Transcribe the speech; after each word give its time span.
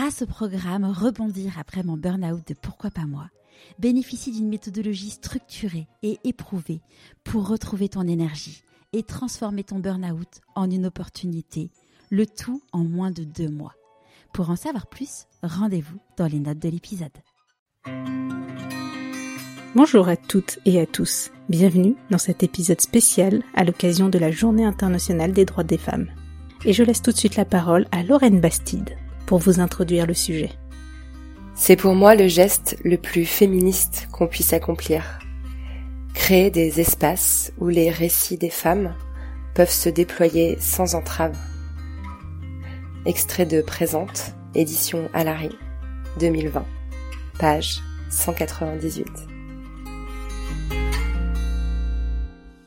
grâce 0.00 0.22
au 0.22 0.26
programme 0.26 0.86
Rebondir 0.86 1.58
après 1.58 1.82
mon 1.82 1.98
burn-out 1.98 2.40
de 2.48 2.54
Pourquoi 2.54 2.90
pas 2.90 3.04
moi, 3.04 3.28
bénéficie 3.78 4.32
d'une 4.32 4.48
méthodologie 4.48 5.10
structurée 5.10 5.88
et 6.02 6.18
éprouvée 6.24 6.80
pour 7.22 7.46
retrouver 7.46 7.90
ton 7.90 8.08
énergie 8.08 8.62
et 8.94 9.02
transformer 9.02 9.62
ton 9.62 9.78
burn-out 9.78 10.40
en 10.54 10.70
une 10.70 10.86
opportunité, 10.86 11.70
le 12.08 12.24
tout 12.24 12.62
en 12.72 12.82
moins 12.82 13.10
de 13.10 13.24
deux 13.24 13.50
mois. 13.50 13.74
Pour 14.32 14.48
en 14.48 14.56
savoir 14.56 14.86
plus, 14.86 15.26
rendez-vous 15.42 15.98
dans 16.16 16.28
les 16.28 16.40
notes 16.40 16.60
de 16.60 16.70
l'épisode. 16.70 17.10
Bonjour 19.74 20.08
à 20.08 20.16
toutes 20.16 20.60
et 20.64 20.80
à 20.80 20.86
tous, 20.86 21.30
bienvenue 21.50 21.94
dans 22.10 22.16
cet 22.16 22.42
épisode 22.42 22.80
spécial 22.80 23.42
à 23.52 23.64
l'occasion 23.64 24.08
de 24.08 24.18
la 24.18 24.30
Journée 24.30 24.64
internationale 24.64 25.32
des 25.32 25.44
droits 25.44 25.62
des 25.62 25.76
femmes. 25.76 26.08
Et 26.64 26.72
je 26.72 26.84
laisse 26.84 27.02
tout 27.02 27.12
de 27.12 27.18
suite 27.18 27.36
la 27.36 27.44
parole 27.44 27.86
à 27.92 28.02
Lorraine 28.02 28.40
Bastide 28.40 28.96
pour 29.30 29.38
vous 29.38 29.60
introduire 29.60 30.08
le 30.08 30.14
sujet. 30.14 30.50
C'est 31.54 31.76
pour 31.76 31.94
moi 31.94 32.16
le 32.16 32.26
geste 32.26 32.76
le 32.82 32.96
plus 32.96 33.24
féministe 33.24 34.08
qu'on 34.10 34.26
puisse 34.26 34.52
accomplir. 34.52 35.20
Créer 36.14 36.50
des 36.50 36.80
espaces 36.80 37.52
où 37.60 37.68
les 37.68 37.90
récits 37.90 38.38
des 38.38 38.50
femmes 38.50 38.92
peuvent 39.54 39.70
se 39.70 39.88
déployer 39.88 40.56
sans 40.58 40.96
entrave. 40.96 41.38
Extrait 43.06 43.46
de 43.46 43.62
Présente, 43.62 44.34
édition 44.56 45.08
Alary, 45.14 45.56
2020, 46.18 46.64
page 47.38 47.82
198. 48.10 49.39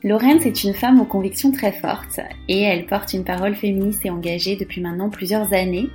Laurence 0.04 0.44
est 0.44 0.64
une 0.64 0.74
femme 0.74 1.00
aux 1.00 1.06
convictions 1.06 1.50
très 1.50 1.72
fortes 1.72 2.20
et 2.46 2.60
elle 2.60 2.84
porte 2.84 3.14
une 3.14 3.24
parole 3.24 3.54
féministe 3.54 4.04
et 4.04 4.10
engagée 4.10 4.54
depuis 4.54 4.82
maintenant 4.82 5.08
plusieurs 5.08 5.54
années. 5.54 5.88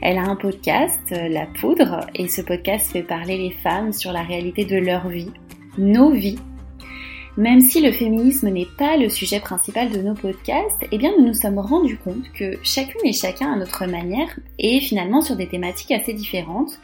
Elle 0.00 0.16
a 0.16 0.22
un 0.22 0.34
podcast, 0.34 1.10
La 1.10 1.44
Poudre, 1.44 2.06
et 2.14 2.26
ce 2.28 2.40
podcast 2.40 2.90
fait 2.90 3.02
parler 3.02 3.36
les 3.36 3.50
femmes 3.50 3.92
sur 3.92 4.12
la 4.12 4.22
réalité 4.22 4.64
de 4.64 4.76
leur 4.76 5.08
vie, 5.08 5.30
nos 5.76 6.10
vies. 6.10 6.38
Même 7.36 7.60
si 7.60 7.82
le 7.82 7.92
féminisme 7.92 8.48
n'est 8.48 8.68
pas 8.78 8.96
le 8.96 9.10
sujet 9.10 9.40
principal 9.40 9.90
de 9.90 10.00
nos 10.00 10.14
podcasts, 10.14 10.86
eh 10.90 10.96
bien 10.96 11.12
nous 11.18 11.26
nous 11.26 11.34
sommes 11.34 11.58
rendus 11.58 11.98
compte 11.98 12.32
que 12.32 12.52
chacune 12.62 13.04
et 13.04 13.12
chacun 13.12 13.52
à 13.52 13.56
notre 13.56 13.84
manière, 13.84 14.38
et 14.58 14.80
finalement 14.80 15.20
sur 15.20 15.36
des 15.36 15.48
thématiques 15.48 15.90
assez 15.90 16.14
différentes, 16.14 16.80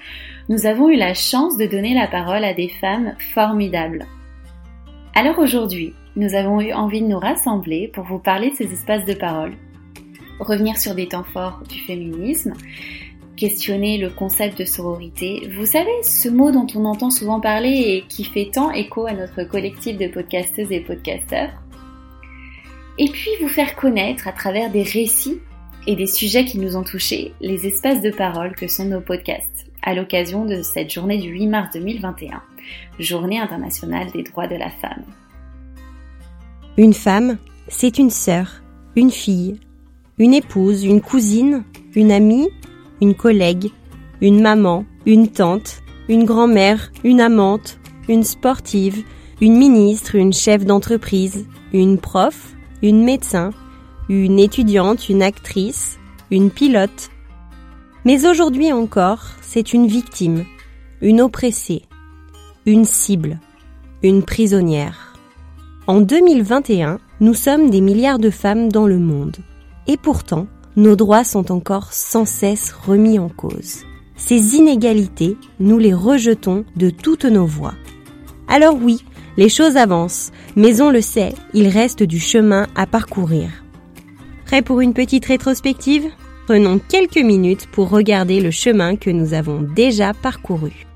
nous 0.51 0.67
avons 0.67 0.91
eu 0.91 0.97
la 0.97 1.15
chance 1.15 1.57
de 1.57 1.65
donner 1.65 1.95
la 1.95 2.07
parole 2.07 2.45
à 2.45 2.53
des 2.53 2.69
femmes 2.69 3.15
formidables. 3.33 4.05
Alors 5.15 5.39
aujourd'hui, 5.39 5.95
nous 6.17 6.35
avons 6.35 6.61
eu 6.61 6.73
envie 6.73 7.03
de 7.03 7.07
nous 7.07 7.19
rassembler 7.19 7.89
pour 7.89 8.05
vous 8.05 8.19
parler 8.19 8.51
de 8.51 8.57
ces 8.57 8.73
espaces 8.73 9.05
de 9.05 9.15
parole, 9.15 9.53
revenir 10.41 10.77
sur 10.77 10.95
des 10.95 11.09
temps 11.09 11.25
forts 11.25 11.63
du 11.69 11.79
féminisme, 11.79 12.55
questionner 13.37 13.97
le 13.97 14.11
concept 14.11 14.59
de 14.59 14.65
sororité. 14.65 15.49
Vous 15.57 15.67
savez, 15.67 16.03
ce 16.03 16.29
mot 16.29 16.51
dont 16.51 16.67
on 16.75 16.85
entend 16.85 17.11
souvent 17.11 17.41
parler 17.41 17.71
et 17.71 18.05
qui 18.09 18.25
fait 18.25 18.51
tant 18.53 18.71
écho 18.71 19.07
à 19.07 19.13
notre 19.13 19.45
collectif 19.45 19.97
de 19.97 20.09
podcasteuses 20.09 20.73
et 20.73 20.81
podcasteurs. 20.81 21.51
Et 22.99 23.09
puis 23.09 23.31
vous 23.41 23.49
faire 23.49 23.77
connaître 23.77 24.29
à 24.29 24.33
travers 24.33 24.71
des 24.71 24.83
récits 24.83 25.41
et 25.87 25.97
des 25.97 26.07
sujets 26.07 26.45
qui 26.45 26.59
nous 26.59 26.77
ont 26.77 26.83
touchés 26.83 27.33
les 27.41 27.67
espaces 27.67 28.03
de 28.03 28.11
parole 28.11 28.55
que 28.55 28.69
sont 28.69 28.85
nos 28.85 29.01
podcasts 29.01 29.71
à 29.83 29.95
l'occasion 29.95 30.45
de 30.45 30.61
cette 30.63 30.93
journée 30.93 31.17
du 31.17 31.31
8 31.31 31.47
mars 31.47 31.71
2021, 31.73 32.43
journée 32.99 33.39
internationale 33.39 34.11
des 34.11 34.23
droits 34.23 34.47
de 34.47 34.57
la 34.57 34.69
femme. 34.69 35.05
Une 36.81 36.95
femme, 36.95 37.37
c'est 37.69 37.99
une 37.99 38.09
sœur, 38.09 38.63
une 38.97 39.11
fille, 39.11 39.61
une 40.17 40.33
épouse, 40.33 40.83
une 40.83 41.03
cousine, 41.03 41.63
une 41.95 42.11
amie, 42.11 42.49
une 43.03 43.15
collègue, 43.15 43.71
une 44.23 44.41
maman, 44.41 44.87
une 45.05 45.29
tante, 45.29 45.83
une 46.09 46.25
grand-mère, 46.25 46.91
une 47.05 47.21
amante, 47.21 47.79
une 48.09 48.25
sportive, 48.25 49.05
une 49.43 49.59
ministre, 49.59 50.15
une 50.15 50.33
chef 50.33 50.65
d'entreprise, 50.65 51.45
une 51.75 51.99
prof, 51.99 52.55
une 52.81 53.05
médecin, 53.05 53.51
une 54.09 54.39
étudiante, 54.39 55.11
une 55.11 55.23
actrice, 55.23 55.99
une 56.31 56.51
pilote. 56.51 57.11
Mais 58.07 58.27
aujourd'hui 58.27 58.73
encore, 58.73 59.27
c'est 59.43 59.75
une 59.75 59.87
victime, 59.87 60.47
une 61.03 61.21
oppressée, 61.21 61.83
une 62.65 62.87
cible, 62.87 63.39
une 64.03 64.23
prisonnière. 64.23 65.10
En 65.87 66.01
2021, 66.03 66.99
nous 67.21 67.35
sommes 67.35 67.71
des 67.71 67.81
milliards 67.81 68.19
de 68.19 68.31
femmes 68.31 68.71
dans 68.71 68.87
le 68.87 68.99
monde. 68.99 69.37
Et 69.87 69.97
pourtant, 69.97 70.47
nos 70.77 70.95
droits 70.95 71.25
sont 71.25 71.51
encore 71.51 71.93
sans 71.93 72.27
cesse 72.27 72.73
remis 72.73 73.19
en 73.19 73.29
cause. 73.29 73.79
Ces 74.15 74.57
inégalités, 74.57 75.37
nous 75.59 75.79
les 75.79 75.95
rejetons 75.95 76.65
de 76.77 76.91
toutes 76.91 77.25
nos 77.25 77.47
voix. 77.47 77.75
Alors 78.47 78.77
oui, 78.81 79.05
les 79.39 79.49
choses 79.49 79.79
avancent, 79.79 80.33
mais 80.55 80.83
on 80.83 80.91
le 80.91 81.01
sait, 81.01 81.33
il 81.55 81.69
reste 81.69 82.03
du 82.03 82.21
chemin 82.21 82.67
à 82.77 82.87
parcourir. 82.87 83.49
Prêt 84.45 84.63
pour 84.63 84.83
une 84.83 84.93
petite 84.93 85.25
rétrospective? 85.25 86.05
Prenons 86.47 86.79
quelques 86.79 87.17
minutes 87.17 87.69
pour 87.73 87.89
regarder 87.89 88.41
le 88.41 88.51
chemin 88.51 88.97
que 88.97 89.11
nous 89.11 89.33
avons 89.33 89.63
déjà 89.63 90.13
parcouru. 90.13 90.90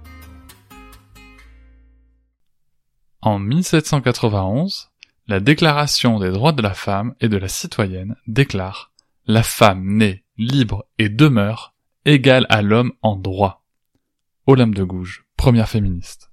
En 3.26 3.38
1791, 3.38 4.90
la 5.28 5.40
Déclaration 5.40 6.18
des 6.18 6.30
droits 6.30 6.52
de 6.52 6.60
la 6.60 6.74
femme 6.74 7.14
et 7.22 7.30
de 7.30 7.38
la 7.38 7.48
citoyenne 7.48 8.16
déclare 8.26 8.92
La 9.26 9.42
femme 9.42 9.96
naît 9.96 10.24
libre 10.36 10.84
et 10.98 11.08
demeure 11.08 11.74
égale 12.04 12.44
à 12.50 12.60
l'homme 12.60 12.92
en 13.00 13.16
droit. 13.16 13.64
Olympe 14.46 14.74
de 14.74 14.84
Gouges, 14.84 15.24
première 15.38 15.70
féministe. 15.70 16.28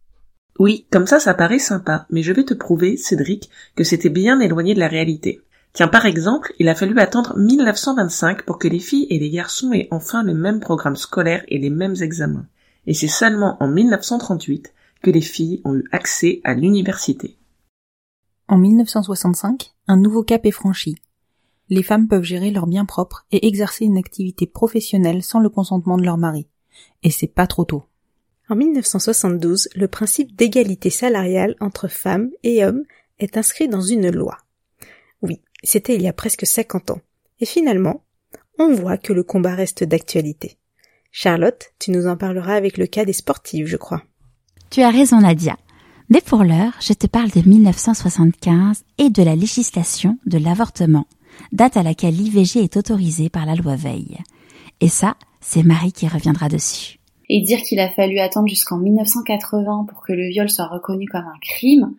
Oui, 0.59 0.85
comme 0.91 1.07
ça, 1.07 1.21
ça 1.21 1.33
paraît 1.33 1.59
sympa, 1.59 2.07
mais 2.09 2.23
je 2.23 2.33
vais 2.33 2.43
te 2.43 2.53
prouver, 2.53 2.97
Cédric, 2.97 3.49
que 3.77 3.85
c'était 3.85 4.09
bien 4.09 4.41
éloigné 4.41 4.73
de 4.73 4.81
la 4.81 4.89
réalité. 4.89 5.39
Tiens, 5.71 5.87
par 5.87 6.05
exemple, 6.05 6.51
il 6.59 6.67
a 6.67 6.75
fallu 6.75 6.99
attendre 6.99 7.37
1925 7.37 8.43
pour 8.43 8.59
que 8.59 8.67
les 8.67 8.79
filles 8.79 9.07
et 9.09 9.17
les 9.17 9.29
garçons 9.29 9.71
aient 9.71 9.87
enfin 9.91 10.23
le 10.23 10.33
même 10.33 10.59
programme 10.59 10.97
scolaire 10.97 11.45
et 11.47 11.57
les 11.57 11.69
mêmes 11.69 11.95
examens. 12.01 12.47
Et 12.85 12.93
c'est 12.93 13.07
seulement 13.07 13.55
en 13.63 13.69
1938 13.69 14.73
que 15.01 15.09
les 15.09 15.21
filles 15.21 15.61
ont 15.65 15.75
eu 15.75 15.83
accès 15.91 16.41
à 16.43 16.53
l'université. 16.53 17.37
En 18.47 18.57
1965, 18.57 19.73
un 19.87 19.97
nouveau 19.97 20.23
cap 20.23 20.45
est 20.45 20.51
franchi. 20.51 20.95
Les 21.69 21.83
femmes 21.83 22.07
peuvent 22.07 22.23
gérer 22.23 22.51
leurs 22.51 22.67
biens 22.67 22.85
propres 22.85 23.25
et 23.31 23.47
exercer 23.47 23.85
une 23.85 23.97
activité 23.97 24.45
professionnelle 24.45 25.23
sans 25.23 25.39
le 25.39 25.49
consentement 25.49 25.97
de 25.97 26.03
leur 26.03 26.17
mari. 26.17 26.47
Et 27.03 27.11
c'est 27.11 27.27
pas 27.27 27.47
trop 27.47 27.65
tôt. 27.65 27.85
En 28.49 28.55
1972, 28.55 29.69
le 29.75 29.87
principe 29.87 30.35
d'égalité 30.35 30.89
salariale 30.89 31.55
entre 31.61 31.87
femmes 31.87 32.29
et 32.43 32.65
hommes 32.65 32.83
est 33.19 33.37
inscrit 33.37 33.69
dans 33.69 33.81
une 33.81 34.09
loi. 34.09 34.37
Oui, 35.21 35.41
c'était 35.63 35.95
il 35.95 36.01
y 36.01 36.09
a 36.09 36.13
presque 36.13 36.45
50 36.45 36.91
ans. 36.91 37.01
Et 37.39 37.45
finalement, 37.45 38.03
on 38.59 38.73
voit 38.73 38.97
que 38.97 39.13
le 39.13 39.23
combat 39.23 39.55
reste 39.55 39.85
d'actualité. 39.85 40.57
Charlotte, 41.11 41.73
tu 41.79 41.91
nous 41.91 42.07
en 42.07 42.17
parleras 42.17 42.55
avec 42.55 42.77
le 42.77 42.87
cas 42.87 43.05
des 43.05 43.13
sportives, 43.13 43.67
je 43.67 43.77
crois. 43.77 44.03
Tu 44.71 44.83
as 44.83 44.89
raison 44.89 45.19
Nadia. 45.19 45.57
Mais 46.09 46.21
pour 46.21 46.45
l'heure, 46.45 46.71
je 46.79 46.93
te 46.93 47.05
parle 47.05 47.29
de 47.29 47.45
1975 47.45 48.85
et 48.99 49.09
de 49.09 49.21
la 49.21 49.35
législation 49.35 50.17
de 50.25 50.37
l'avortement, 50.37 51.07
date 51.51 51.75
à 51.75 51.83
laquelle 51.83 52.15
l'IVG 52.15 52.63
est 52.63 52.77
autorisée 52.77 53.27
par 53.27 53.45
la 53.45 53.55
loi 53.55 53.75
Veil. 53.75 54.19
Et 54.79 54.87
ça, 54.87 55.17
c'est 55.41 55.63
Marie 55.63 55.91
qui 55.91 56.07
reviendra 56.07 56.47
dessus. 56.47 56.99
Et 57.27 57.41
dire 57.41 57.59
qu'il 57.63 57.81
a 57.81 57.89
fallu 57.89 58.19
attendre 58.19 58.47
jusqu'en 58.47 58.77
1980 58.77 59.87
pour 59.89 60.03
que 60.03 60.13
le 60.13 60.29
viol 60.29 60.49
soit 60.49 60.67
reconnu 60.67 61.05
comme 61.05 61.25
un 61.25 61.39
crime, 61.41 61.93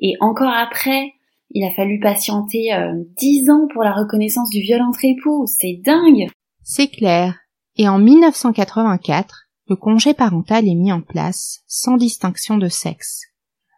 et 0.00 0.14
encore 0.20 0.54
après, 0.54 1.12
il 1.50 1.66
a 1.66 1.74
fallu 1.74 2.00
patienter 2.00 2.72
euh, 2.72 2.94
dix 3.18 3.50
ans 3.50 3.68
pour 3.70 3.82
la 3.82 3.92
reconnaissance 3.92 4.48
du 4.48 4.60
viol 4.60 4.80
entre 4.80 5.04
époux, 5.04 5.44
c'est 5.46 5.82
dingue 5.84 6.28
C'est 6.62 6.88
clair. 6.88 7.34
Et 7.76 7.90
en 7.90 7.98
1984, 7.98 9.45
le 9.68 9.76
congé 9.76 10.14
parental 10.14 10.68
est 10.68 10.74
mis 10.74 10.92
en 10.92 11.00
place 11.00 11.62
sans 11.66 11.96
distinction 11.96 12.56
de 12.56 12.68
sexe. 12.68 13.22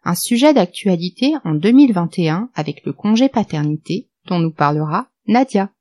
Un 0.03 0.15
sujet 0.15 0.53
d'actualité 0.53 1.33
en 1.43 1.55
2021 1.55 2.49
avec 2.53 2.85
le 2.85 2.93
congé 2.93 3.27
paternité 3.27 4.07
dont 4.27 4.39
nous 4.39 4.51
parlera 4.51 5.07
Nadia. 5.27 5.71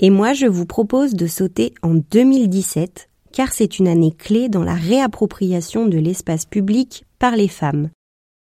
Et 0.00 0.10
moi, 0.10 0.32
je 0.32 0.46
vous 0.46 0.66
propose 0.66 1.14
de 1.14 1.26
sauter 1.26 1.74
en 1.82 1.94
2017 1.94 3.10
car 3.32 3.52
c'est 3.52 3.78
une 3.78 3.88
année 3.88 4.12
clé 4.12 4.48
dans 4.48 4.64
la 4.64 4.74
réappropriation 4.74 5.86
de 5.86 5.98
l'espace 5.98 6.44
public 6.44 7.04
par 7.18 7.36
les 7.36 7.48
femmes. 7.48 7.90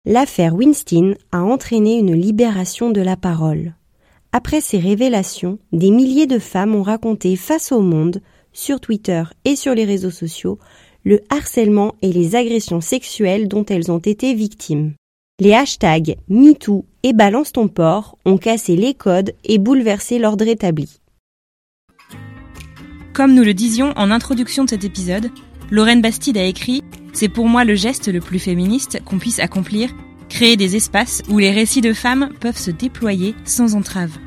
L'affaire 0.06 0.56
Winston 0.56 1.16
a 1.32 1.42
entraîné 1.44 1.98
une 2.00 2.14
libération 2.14 2.90
de 2.90 3.02
la 3.02 3.18
parole. 3.18 3.76
Après 4.32 4.62
ces 4.62 4.80
révélations, 4.80 5.60
des 5.72 5.92
milliers 5.92 6.28
de 6.28 6.40
femmes 6.40 6.76
ont 6.76 6.84
raconté 6.84 7.36
face 7.36 7.72
au 7.72 7.82
monde, 7.82 8.22
sur 8.52 8.80
Twitter 8.80 9.24
et 9.46 9.56
sur 9.56 9.76
les 9.76 9.86
réseaux 9.86 10.10
sociaux, 10.10 10.58
le 11.04 11.22
harcèlement 11.30 11.96
et 12.02 12.12
les 12.12 12.36
agressions 12.36 12.82
sexuelles 12.82 13.48
dont 13.48 13.66
elles 13.66 13.92
ont 13.92 14.00
été 14.00 14.34
victimes. 14.34 14.94
Les 15.40 15.54
hashtags 15.54 16.18
MeToo 16.28 16.86
et 17.04 17.14
Balance 17.14 17.54
ton 17.54 17.68
port 17.70 18.18
ont 18.26 18.38
cassé 18.38 18.76
les 18.76 18.94
codes 18.94 19.34
et 19.46 19.58
bouleversé 19.58 20.20
l'ordre 20.20 20.48
établi. 20.48 21.00
Comme 23.14 23.34
nous 23.34 23.44
le 23.44 23.54
disions 23.54 23.94
en 23.96 24.12
introduction 24.12 24.66
de 24.66 24.70
cet 24.70 24.84
épisode, 24.84 25.30
Lorraine 25.72 26.02
Bastide 26.02 26.38
a 26.38 26.44
écrit 26.44 26.84
C'est 27.14 27.30
pour 27.30 27.48
moi 27.48 27.64
le 27.64 27.76
geste 27.76 28.08
le 28.08 28.20
plus 28.20 28.40
féministe 28.40 29.02
qu'on 29.06 29.20
puisse 29.20 29.40
accomplir, 29.40 29.92
créer 30.30 30.58
des 30.58 30.76
espaces 30.76 31.22
où 31.30 31.38
les 31.38 31.52
récits 31.52 31.82
de 31.82 31.94
femmes 31.94 32.30
peuvent 32.40 32.58
se 32.58 32.72
déployer 32.72 33.36
sans 33.46 33.76
entrave. 33.76 34.18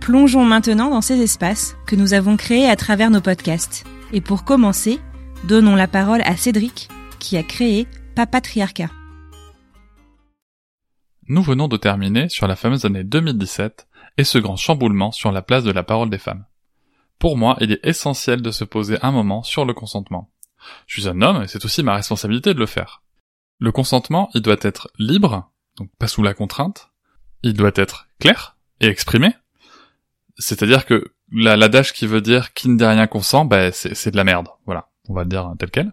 Plongeons 0.00 0.44
maintenant 0.44 0.90
dans 0.90 1.02
ces 1.02 1.20
espaces 1.20 1.76
que 1.86 1.96
nous 1.96 2.14
avons 2.14 2.36
créés 2.36 2.68
à 2.68 2.76
travers 2.76 3.10
nos 3.10 3.20
podcasts. 3.20 3.84
Et 4.12 4.20
pour 4.20 4.44
commencer, 4.44 4.98
donnons 5.44 5.76
la 5.76 5.88
parole 5.88 6.22
à 6.22 6.36
Cédric, 6.36 6.88
qui 7.18 7.36
a 7.36 7.42
créé 7.42 7.86
Papatriarcat. 8.14 8.90
Nous 11.28 11.42
venons 11.42 11.68
de 11.68 11.76
terminer 11.76 12.28
sur 12.28 12.46
la 12.46 12.56
fameuse 12.56 12.84
année 12.84 13.04
2017 13.04 13.86
et 14.16 14.24
ce 14.24 14.38
grand 14.38 14.56
chamboulement 14.56 15.12
sur 15.12 15.30
la 15.30 15.42
place 15.42 15.64
de 15.64 15.70
la 15.70 15.82
parole 15.82 16.10
des 16.10 16.18
femmes. 16.18 16.46
Pour 17.18 17.36
moi, 17.36 17.56
il 17.60 17.72
est 17.72 17.84
essentiel 17.84 18.42
de 18.42 18.50
se 18.50 18.64
poser 18.64 18.96
un 19.02 19.12
moment 19.12 19.42
sur 19.42 19.64
le 19.64 19.74
consentement. 19.74 20.30
Je 20.86 21.00
suis 21.00 21.08
un 21.08 21.20
homme 21.22 21.42
et 21.42 21.48
c'est 21.48 21.64
aussi 21.64 21.82
ma 21.82 21.94
responsabilité 21.94 22.54
de 22.54 22.58
le 22.58 22.66
faire. 22.66 23.02
Le 23.58 23.72
consentement, 23.72 24.30
il 24.34 24.42
doit 24.42 24.56
être 24.62 24.90
libre, 24.98 25.50
donc 25.76 25.90
pas 25.98 26.08
sous 26.08 26.22
la 26.22 26.34
contrainte. 26.34 26.90
Il 27.42 27.54
doit 27.54 27.72
être 27.74 28.08
clair 28.20 28.56
et 28.80 28.86
exprimé. 28.86 29.34
C'est-à-dire 30.38 30.86
que 30.86 31.12
l'adage 31.30 31.92
qui 31.92 32.06
veut 32.06 32.20
dire 32.20 32.52
qui 32.54 32.68
ne 32.68 32.76
dit 32.76 32.84
rien 32.84 33.06
consent, 33.06 33.44
ben 33.44 33.72
c'est 33.72 34.10
de 34.10 34.16
la 34.16 34.24
merde. 34.24 34.48
Voilà, 34.64 34.87
on 35.08 35.14
va 35.14 35.24
dire 35.24 35.52
tel 35.58 35.70
quel. 35.70 35.92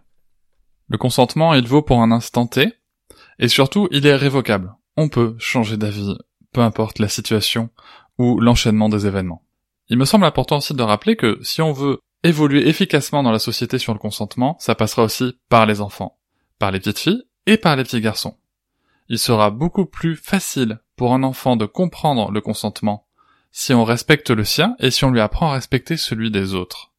Le 0.88 0.98
consentement, 0.98 1.54
il 1.54 1.66
vaut 1.66 1.82
pour 1.82 2.00
un 2.00 2.12
instant 2.12 2.46
T, 2.46 2.72
et 3.38 3.48
surtout, 3.48 3.88
il 3.90 4.06
est 4.06 4.14
révocable. 4.14 4.74
On 4.96 5.08
peut 5.08 5.34
changer 5.38 5.76
d'avis, 5.76 6.16
peu 6.52 6.60
importe 6.60 6.98
la 6.98 7.08
situation 7.08 7.70
ou 8.18 8.40
l'enchaînement 8.40 8.88
des 8.88 9.06
événements. 9.06 9.42
Il 9.88 9.98
me 9.98 10.04
semble 10.04 10.24
important 10.24 10.58
aussi 10.58 10.74
de 10.74 10.82
rappeler 10.82 11.16
que 11.16 11.38
si 11.42 11.60
on 11.62 11.72
veut 11.72 12.00
évoluer 12.22 12.68
efficacement 12.68 13.22
dans 13.22 13.30
la 13.30 13.38
société 13.38 13.78
sur 13.78 13.92
le 13.92 13.98
consentement, 13.98 14.56
ça 14.58 14.74
passera 14.74 15.04
aussi 15.04 15.38
par 15.48 15.66
les 15.66 15.80
enfants, 15.80 16.18
par 16.58 16.70
les 16.70 16.78
petites 16.78 16.98
filles 16.98 17.24
et 17.46 17.56
par 17.56 17.76
les 17.76 17.84
petits 17.84 18.00
garçons. 18.00 18.36
Il 19.08 19.18
sera 19.18 19.50
beaucoup 19.50 19.86
plus 19.86 20.16
facile 20.16 20.80
pour 20.96 21.14
un 21.14 21.22
enfant 21.22 21.56
de 21.56 21.66
comprendre 21.66 22.32
le 22.32 22.40
consentement 22.40 23.06
si 23.52 23.72
on 23.72 23.84
respecte 23.84 24.30
le 24.30 24.44
sien 24.44 24.76
et 24.80 24.90
si 24.90 25.04
on 25.04 25.10
lui 25.10 25.20
apprend 25.20 25.50
à 25.50 25.54
respecter 25.54 25.96
celui 25.96 26.30
des 26.30 26.54
autres. 26.54 26.92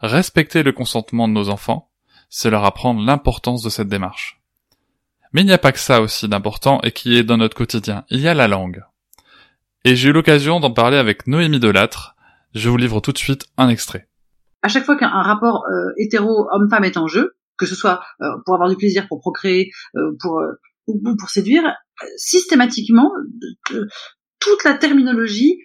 Respecter 0.00 0.62
le 0.62 0.72
consentement 0.72 1.28
de 1.28 1.34
nos 1.34 1.50
enfants, 1.50 1.90
c'est 2.30 2.48
leur 2.48 2.64
apprendre 2.64 3.04
l'importance 3.04 3.62
de 3.62 3.68
cette 3.68 3.88
démarche. 3.88 4.40
Mais 5.32 5.42
il 5.42 5.46
n'y 5.46 5.52
a 5.52 5.58
pas 5.58 5.72
que 5.72 5.78
ça 5.78 6.00
aussi 6.00 6.26
d'important 6.26 6.80
et 6.82 6.92
qui 6.92 7.16
est 7.16 7.22
dans 7.22 7.36
notre 7.36 7.56
quotidien, 7.56 8.04
il 8.08 8.20
y 8.20 8.28
a 8.28 8.34
la 8.34 8.48
langue. 8.48 8.82
Et 9.84 9.96
j'ai 9.96 10.08
eu 10.08 10.12
l'occasion 10.12 10.58
d'en 10.58 10.72
parler 10.72 10.96
avec 10.96 11.26
Noémie 11.26 11.60
Delattre, 11.60 12.16
je 12.54 12.68
vous 12.70 12.78
livre 12.78 13.00
tout 13.00 13.12
de 13.12 13.18
suite 13.18 13.44
un 13.58 13.68
extrait. 13.68 14.08
À 14.62 14.68
chaque 14.68 14.84
fois 14.84 14.96
qu'un 14.96 15.08
rapport 15.08 15.64
euh, 15.70 15.92
hétéro 15.98 16.48
homme-femme 16.50 16.84
est 16.84 16.96
en 16.96 17.06
jeu, 17.06 17.36
que 17.58 17.66
ce 17.66 17.74
soit 17.74 18.02
euh, 18.22 18.26
pour 18.44 18.54
avoir 18.54 18.70
du 18.70 18.76
plaisir, 18.76 19.06
pour 19.06 19.20
procréer, 19.20 19.70
euh, 19.96 20.16
ou 20.86 21.16
pour 21.16 21.28
séduire, 21.28 21.62
systématiquement, 22.16 23.12
toute 24.40 24.64
la 24.64 24.74
terminologie 24.74 25.58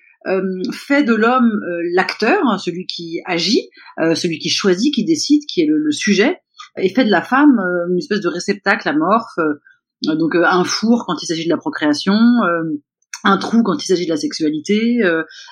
fait 0.73 1.03
de 1.03 1.13
l'homme 1.13 1.59
l'acteur, 1.93 2.39
hein, 2.47 2.57
celui 2.57 2.85
qui 2.85 3.21
agit, 3.25 3.69
celui 3.97 4.39
qui 4.39 4.49
choisit, 4.49 4.93
qui 4.93 5.05
décide, 5.05 5.43
qui 5.45 5.61
est 5.61 5.67
le, 5.67 5.91
sujet, 5.91 6.39
et 6.77 6.89
fait 6.89 7.05
de 7.05 7.11
la 7.11 7.21
femme 7.21 7.59
une 7.89 7.97
espèce 7.97 8.21
de 8.21 8.27
réceptacle 8.27 8.87
amorphe, 8.89 9.37
donc 10.03 10.35
un 10.35 10.63
four 10.63 11.05
quand 11.05 11.21
il 11.21 11.25
s'agit 11.27 11.45
de 11.45 11.49
la 11.49 11.57
procréation, 11.57 12.17
un 13.23 13.37
trou 13.37 13.63
quand 13.63 13.81
il 13.81 13.85
s'agit 13.85 14.05
de 14.05 14.11
la 14.11 14.17
sexualité 14.17 14.99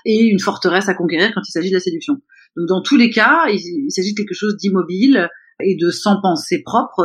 et 0.06 0.22
une 0.22 0.40
forteresse 0.40 0.90
à 0.90 0.96
conquérir 0.96 1.31
quand 1.34 1.42
il 1.48 1.52
s'agit 1.52 1.70
de 1.70 1.75
la 1.75 1.81
séduction. 1.81 2.16
Donc 2.56 2.68
dans 2.68 2.81
tous 2.81 2.98
les 2.98 3.10
cas, 3.10 3.46
il, 3.50 3.90
s'agit 3.90 4.14
de 4.14 4.18
quelque 4.18 4.36
chose 4.36 4.56
d'immobile 4.58 5.30
et 5.62 5.75
de 5.75 5.90
sans 5.90 6.22
pensée 6.22 6.62
propre, 6.64 7.04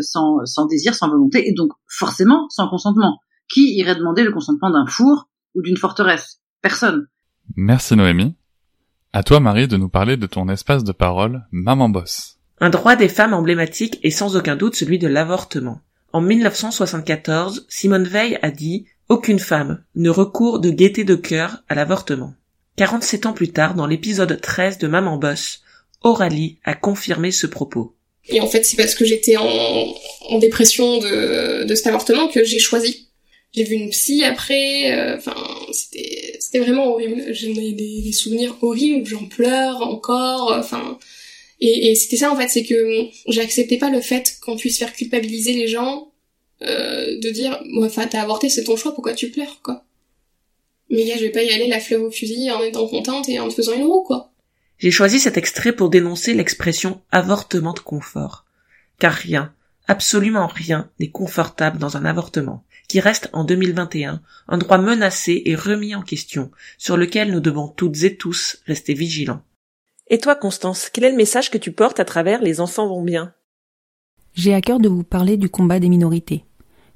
sans, 0.00 0.44
sans 0.44 0.66
désir, 0.66 0.94
sans 0.94 1.08
volonté, 1.08 1.48
et 1.48 1.52
donc 1.52 1.72
forcément 1.88 2.48
sans 2.50 2.68
consentement. 2.68 3.20
Qui 3.48 3.76
irait 3.76 3.94
demander 3.94 4.22
le 4.24 4.32
consentement 4.32 4.70
d'un 4.70 4.86
four 4.86 5.28
ou 5.54 5.62
d'une 5.62 5.76
forteresse? 5.76 6.40
Personne. 6.62 7.06
Merci 7.54 7.96
Noémie. 7.96 8.34
À 9.12 9.22
toi 9.22 9.40
Marie 9.40 9.68
de 9.68 9.76
nous 9.76 9.88
parler 9.88 10.16
de 10.16 10.26
ton 10.26 10.48
espace 10.48 10.84
de 10.84 10.92
parole 10.92 11.46
Maman 11.50 11.88
Boss. 11.88 12.38
Un 12.60 12.70
droit 12.70 12.96
des 12.96 13.08
femmes 13.08 13.34
emblématique 13.34 13.98
est 14.02 14.10
sans 14.10 14.36
aucun 14.36 14.56
doute 14.56 14.76
celui 14.76 14.98
de 14.98 15.08
l'avortement. 15.08 15.80
En 16.12 16.20
1974, 16.20 17.66
Simone 17.68 18.04
Veil 18.04 18.38
a 18.42 18.50
dit 18.50 18.86
aucune 19.08 19.38
femme 19.38 19.84
ne 19.94 20.10
recourt 20.10 20.60
de 20.60 20.70
gaieté 20.70 21.04
de 21.04 21.14
cœur 21.14 21.62
à 21.68 21.74
l'avortement. 21.74 22.34
47 22.76 23.26
ans 23.26 23.32
plus 23.32 23.52
tard, 23.52 23.74
dans 23.74 23.86
l'épisode 23.86 24.40
13 24.40 24.78
de 24.78 24.88
Maman 24.88 25.16
Boss, 25.16 25.62
Aurélie 26.02 26.58
a 26.64 26.74
confirmé 26.74 27.30
ce 27.30 27.46
propos. 27.46 27.94
Et 28.28 28.40
en 28.40 28.48
fait, 28.48 28.64
c'est 28.64 28.76
parce 28.76 28.94
que 28.94 29.04
j'étais 29.04 29.36
en, 29.36 30.38
dépression 30.38 30.98
de, 30.98 31.64
de 31.64 31.74
cet 31.74 31.86
avortement 31.86 32.28
que 32.28 32.44
j'ai 32.44 32.58
choisi. 32.58 33.05
J'ai 33.56 33.64
vu 33.64 33.76
une 33.76 33.90
psy 33.90 34.22
après, 34.22 34.92
euh, 34.92 35.16
enfin, 35.16 35.34
c'était, 35.72 36.36
c'était 36.38 36.58
vraiment 36.58 36.88
horrible. 36.88 37.32
J'ai 37.32 37.54
des, 37.54 37.72
des 37.72 38.12
souvenirs 38.12 38.56
horribles, 38.60 39.06
j'en 39.06 39.26
pleure 39.26 39.80
encore, 39.80 40.54
enfin, 40.56 40.98
et, 41.60 41.90
et 41.90 41.94
c'était 41.94 42.16
ça 42.16 42.30
en 42.30 42.36
fait, 42.36 42.48
c'est 42.48 42.64
que 42.64 43.06
j'acceptais 43.28 43.78
pas 43.78 43.90
le 43.90 44.00
fait 44.00 44.36
qu'on 44.42 44.56
puisse 44.56 44.78
faire 44.78 44.92
culpabiliser 44.92 45.54
les 45.54 45.68
gens 45.68 46.12
euh, 46.62 47.18
de 47.20 47.30
dire 47.30 47.62
enfin 47.82 48.06
t'as 48.06 48.22
avorté 48.22 48.48
c'est 48.48 48.64
ton 48.64 48.76
choix 48.76 48.94
pourquoi 48.94 49.12
tu 49.12 49.30
pleures 49.30 49.60
quoi? 49.62 49.84
Mais 50.88 51.04
gars 51.04 51.16
je 51.16 51.24
vais 51.24 51.30
pas 51.30 51.42
y 51.42 51.50
aller 51.50 51.66
la 51.66 51.80
fleur 51.80 52.02
au 52.02 52.10
fusil 52.10 52.50
en 52.50 52.62
étant 52.62 52.86
contente 52.88 53.28
et 53.28 53.38
en 53.38 53.48
te 53.48 53.54
faisant 53.54 53.74
une 53.74 53.84
roue 53.84 54.02
quoi. 54.02 54.32
J'ai 54.78 54.90
choisi 54.90 55.18
cet 55.18 55.36
extrait 55.36 55.72
pour 55.72 55.90
dénoncer 55.90 56.32
l'expression 56.32 57.02
avortement 57.10 57.72
de 57.72 57.80
confort 57.80 58.46
car 58.98 59.12
rien 59.12 59.54
absolument 59.86 60.46
rien 60.46 60.90
n'est 60.98 61.10
confortable 61.10 61.78
dans 61.78 61.96
un 61.96 62.04
avortement 62.04 62.64
qui 62.88 63.00
reste 63.00 63.28
en 63.32 63.44
2021 63.44 64.22
un 64.48 64.58
droit 64.58 64.78
menacé 64.78 65.42
et 65.44 65.54
remis 65.54 65.94
en 65.94 66.02
question 66.02 66.50
sur 66.78 66.96
lequel 66.96 67.32
nous 67.32 67.40
devons 67.40 67.68
toutes 67.68 68.02
et 68.02 68.16
tous 68.16 68.58
rester 68.66 68.94
vigilants 68.94 69.42
et 70.08 70.18
toi 70.18 70.36
Constance 70.36 70.88
quel 70.92 71.04
est 71.04 71.10
le 71.10 71.16
message 71.16 71.50
que 71.50 71.58
tu 71.58 71.72
portes 71.72 72.00
à 72.00 72.04
travers 72.04 72.42
les 72.42 72.60
enfants 72.60 72.86
vont 72.86 73.02
bien? 73.02 73.32
J'ai 74.34 74.54
à 74.54 74.60
cœur 74.60 74.78
de 74.78 74.88
vous 74.88 75.02
parler 75.02 75.36
du 75.36 75.48
combat 75.48 75.80
des 75.80 75.88
minorités. 75.88 76.44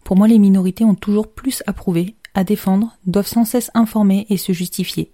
Pour 0.05 0.17
moi, 0.17 0.29
les 0.29 0.39
minorités 0.39 0.85
ont 0.85 0.95
toujours 0.95 1.29
plus 1.29 1.63
à 1.67 1.73
prouver, 1.73 2.15
à 2.35 2.45
défendre, 2.45 2.97
doivent 3.07 3.27
sans 3.27 3.45
cesse 3.45 3.71
informer 3.75 4.27
et 4.29 4.37
se 4.37 4.53
justifier. 4.53 5.13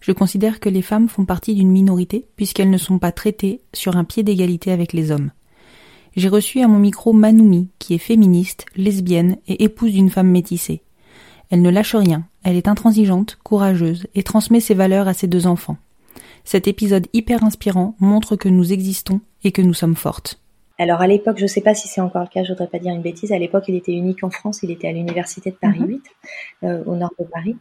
Je 0.00 0.12
considère 0.12 0.60
que 0.60 0.68
les 0.68 0.82
femmes 0.82 1.08
font 1.08 1.24
partie 1.24 1.54
d'une 1.54 1.70
minorité 1.70 2.26
puisqu'elles 2.36 2.70
ne 2.70 2.78
sont 2.78 2.98
pas 2.98 3.12
traitées 3.12 3.62
sur 3.72 3.96
un 3.96 4.04
pied 4.04 4.22
d'égalité 4.22 4.72
avec 4.72 4.92
les 4.92 5.10
hommes. 5.10 5.30
J'ai 6.14 6.28
reçu 6.28 6.60
à 6.60 6.68
mon 6.68 6.78
micro 6.78 7.12
Manoumi, 7.12 7.70
qui 7.78 7.94
est 7.94 7.98
féministe, 7.98 8.66
lesbienne 8.76 9.38
et 9.46 9.64
épouse 9.64 9.92
d'une 9.92 10.10
femme 10.10 10.28
métissée. 10.28 10.82
Elle 11.50 11.62
ne 11.62 11.70
lâche 11.70 11.94
rien, 11.94 12.26
elle 12.42 12.56
est 12.56 12.68
intransigeante, 12.68 13.38
courageuse 13.42 14.06
et 14.14 14.22
transmet 14.22 14.60
ses 14.60 14.74
valeurs 14.74 15.08
à 15.08 15.14
ses 15.14 15.26
deux 15.26 15.46
enfants. 15.46 15.76
Cet 16.44 16.66
épisode 16.66 17.06
hyper 17.12 17.44
inspirant 17.44 17.94
montre 18.00 18.36
que 18.36 18.48
nous 18.48 18.72
existons 18.72 19.20
et 19.44 19.52
que 19.52 19.62
nous 19.62 19.74
sommes 19.74 19.96
fortes. 19.96 20.41
Alors 20.78 21.00
à 21.00 21.06
l'époque, 21.06 21.36
je 21.38 21.42
ne 21.42 21.48
sais 21.48 21.60
pas 21.60 21.74
si 21.74 21.88
c'est 21.88 22.00
encore 22.00 22.22
le 22.22 22.28
cas, 22.28 22.42
je 22.42 22.52
voudrais 22.52 22.66
pas 22.66 22.78
dire 22.78 22.92
une 22.92 23.02
bêtise. 23.02 23.32
À 23.32 23.38
l'époque, 23.38 23.64
il 23.68 23.74
était 23.74 23.92
unique 23.92 24.24
en 24.24 24.30
France. 24.30 24.62
Il 24.62 24.70
était 24.70 24.88
à 24.88 24.92
l'université 24.92 25.50
de 25.50 25.56
Paris 25.56 25.80
8, 25.80 26.02
mhm. 26.62 26.68
euh, 26.68 26.84
au 26.86 26.96
nord 26.96 27.12
de 27.18 27.24
Paris. 27.24 27.56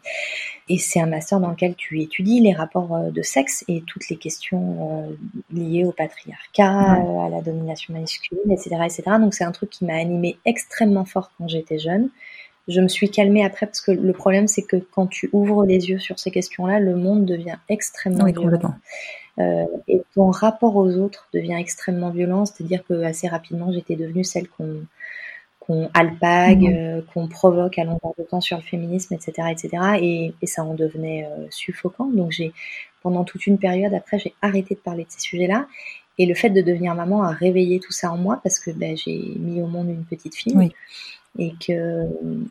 Et 0.69 0.77
c'est 0.77 0.99
un 0.99 1.07
master 1.07 1.39
dans 1.39 1.49
lequel 1.49 1.75
tu 1.75 2.01
étudies 2.01 2.39
les 2.39 2.53
rapports 2.53 2.95
euh, 2.95 3.11
de 3.11 3.21
sexe 3.21 3.65
et 3.67 3.83
toutes 3.85 4.07
les 4.09 4.15
questions 4.15 5.07
euh, 5.09 5.15
liées 5.53 5.83
au 5.83 5.91
patriarcat, 5.91 6.93
à 6.93 7.29
la 7.29 7.41
domination 7.41 7.93
masculine, 7.93 8.51
etc., 8.51 8.77
etc. 8.85 9.03
Donc 9.19 9.33
c'est 9.33 9.43
un 9.43 9.51
truc 9.51 9.69
qui 9.69 9.85
m'a 9.85 9.95
animé 9.95 10.37
extrêmement 10.45 11.05
fort 11.05 11.31
quand 11.37 11.47
j'étais 11.47 11.79
jeune. 11.79 12.09
Je 12.67 12.79
me 12.81 12.87
suis 12.87 13.09
calmée 13.09 13.43
après 13.43 13.65
parce 13.65 13.81
que 13.81 13.91
le 13.91 14.13
problème 14.13 14.47
c'est 14.47 14.63
que 14.63 14.77
quand 14.77 15.07
tu 15.07 15.29
ouvres 15.33 15.65
les 15.65 15.89
yeux 15.89 15.99
sur 15.99 16.19
ces 16.19 16.31
questions-là, 16.31 16.79
le 16.79 16.95
monde 16.95 17.25
devient 17.25 17.57
extrêmement 17.69 18.25
oui, 18.25 18.33
violent. 18.33 18.75
Euh, 19.39 19.65
et 19.87 20.01
ton 20.13 20.29
rapport 20.29 20.75
aux 20.75 20.95
autres 20.97 21.27
devient 21.33 21.55
extrêmement 21.57 22.09
violent, 22.09 22.45
c'est-à-dire 22.45 22.83
que 22.83 23.01
assez 23.03 23.27
rapidement 23.27 23.71
j'étais 23.71 23.95
devenue 23.95 24.23
celle 24.23 24.47
qu'on 24.47 24.85
qu'on 25.61 25.89
alpague, 25.93 26.63
mmh. 26.63 26.73
euh, 26.73 27.01
qu'on 27.13 27.27
provoque 27.27 27.77
à 27.77 27.83
longueur 27.83 28.13
de 28.17 28.23
temps 28.23 28.41
sur 28.41 28.57
le 28.57 28.63
féminisme, 28.63 29.13
etc., 29.13 29.49
etc. 29.51 29.69
Et, 30.01 30.33
et 30.41 30.47
ça 30.47 30.63
en 30.63 30.73
devenait 30.73 31.25
euh, 31.25 31.45
suffocant. 31.51 32.07
Donc 32.07 32.31
j'ai, 32.31 32.51
pendant 33.03 33.23
toute 33.23 33.45
une 33.45 33.59
période 33.59 33.93
après, 33.93 34.17
j'ai 34.17 34.33
arrêté 34.41 34.73
de 34.73 34.79
parler 34.79 35.03
de 35.03 35.11
ces 35.11 35.19
sujets-là. 35.19 35.67
Et 36.17 36.25
le 36.25 36.33
fait 36.33 36.49
de 36.49 36.61
devenir 36.61 36.95
maman 36.95 37.23
a 37.23 37.31
réveillé 37.31 37.79
tout 37.79 37.91
ça 37.91 38.11
en 38.11 38.17
moi 38.17 38.39
parce 38.43 38.59
que 38.59 38.71
ben, 38.71 38.97
j'ai 38.97 39.17
mis 39.37 39.61
au 39.61 39.67
monde 39.67 39.89
une 39.89 40.03
petite 40.03 40.35
fille. 40.35 40.71
Et 41.39 41.53
que, 41.65 42.07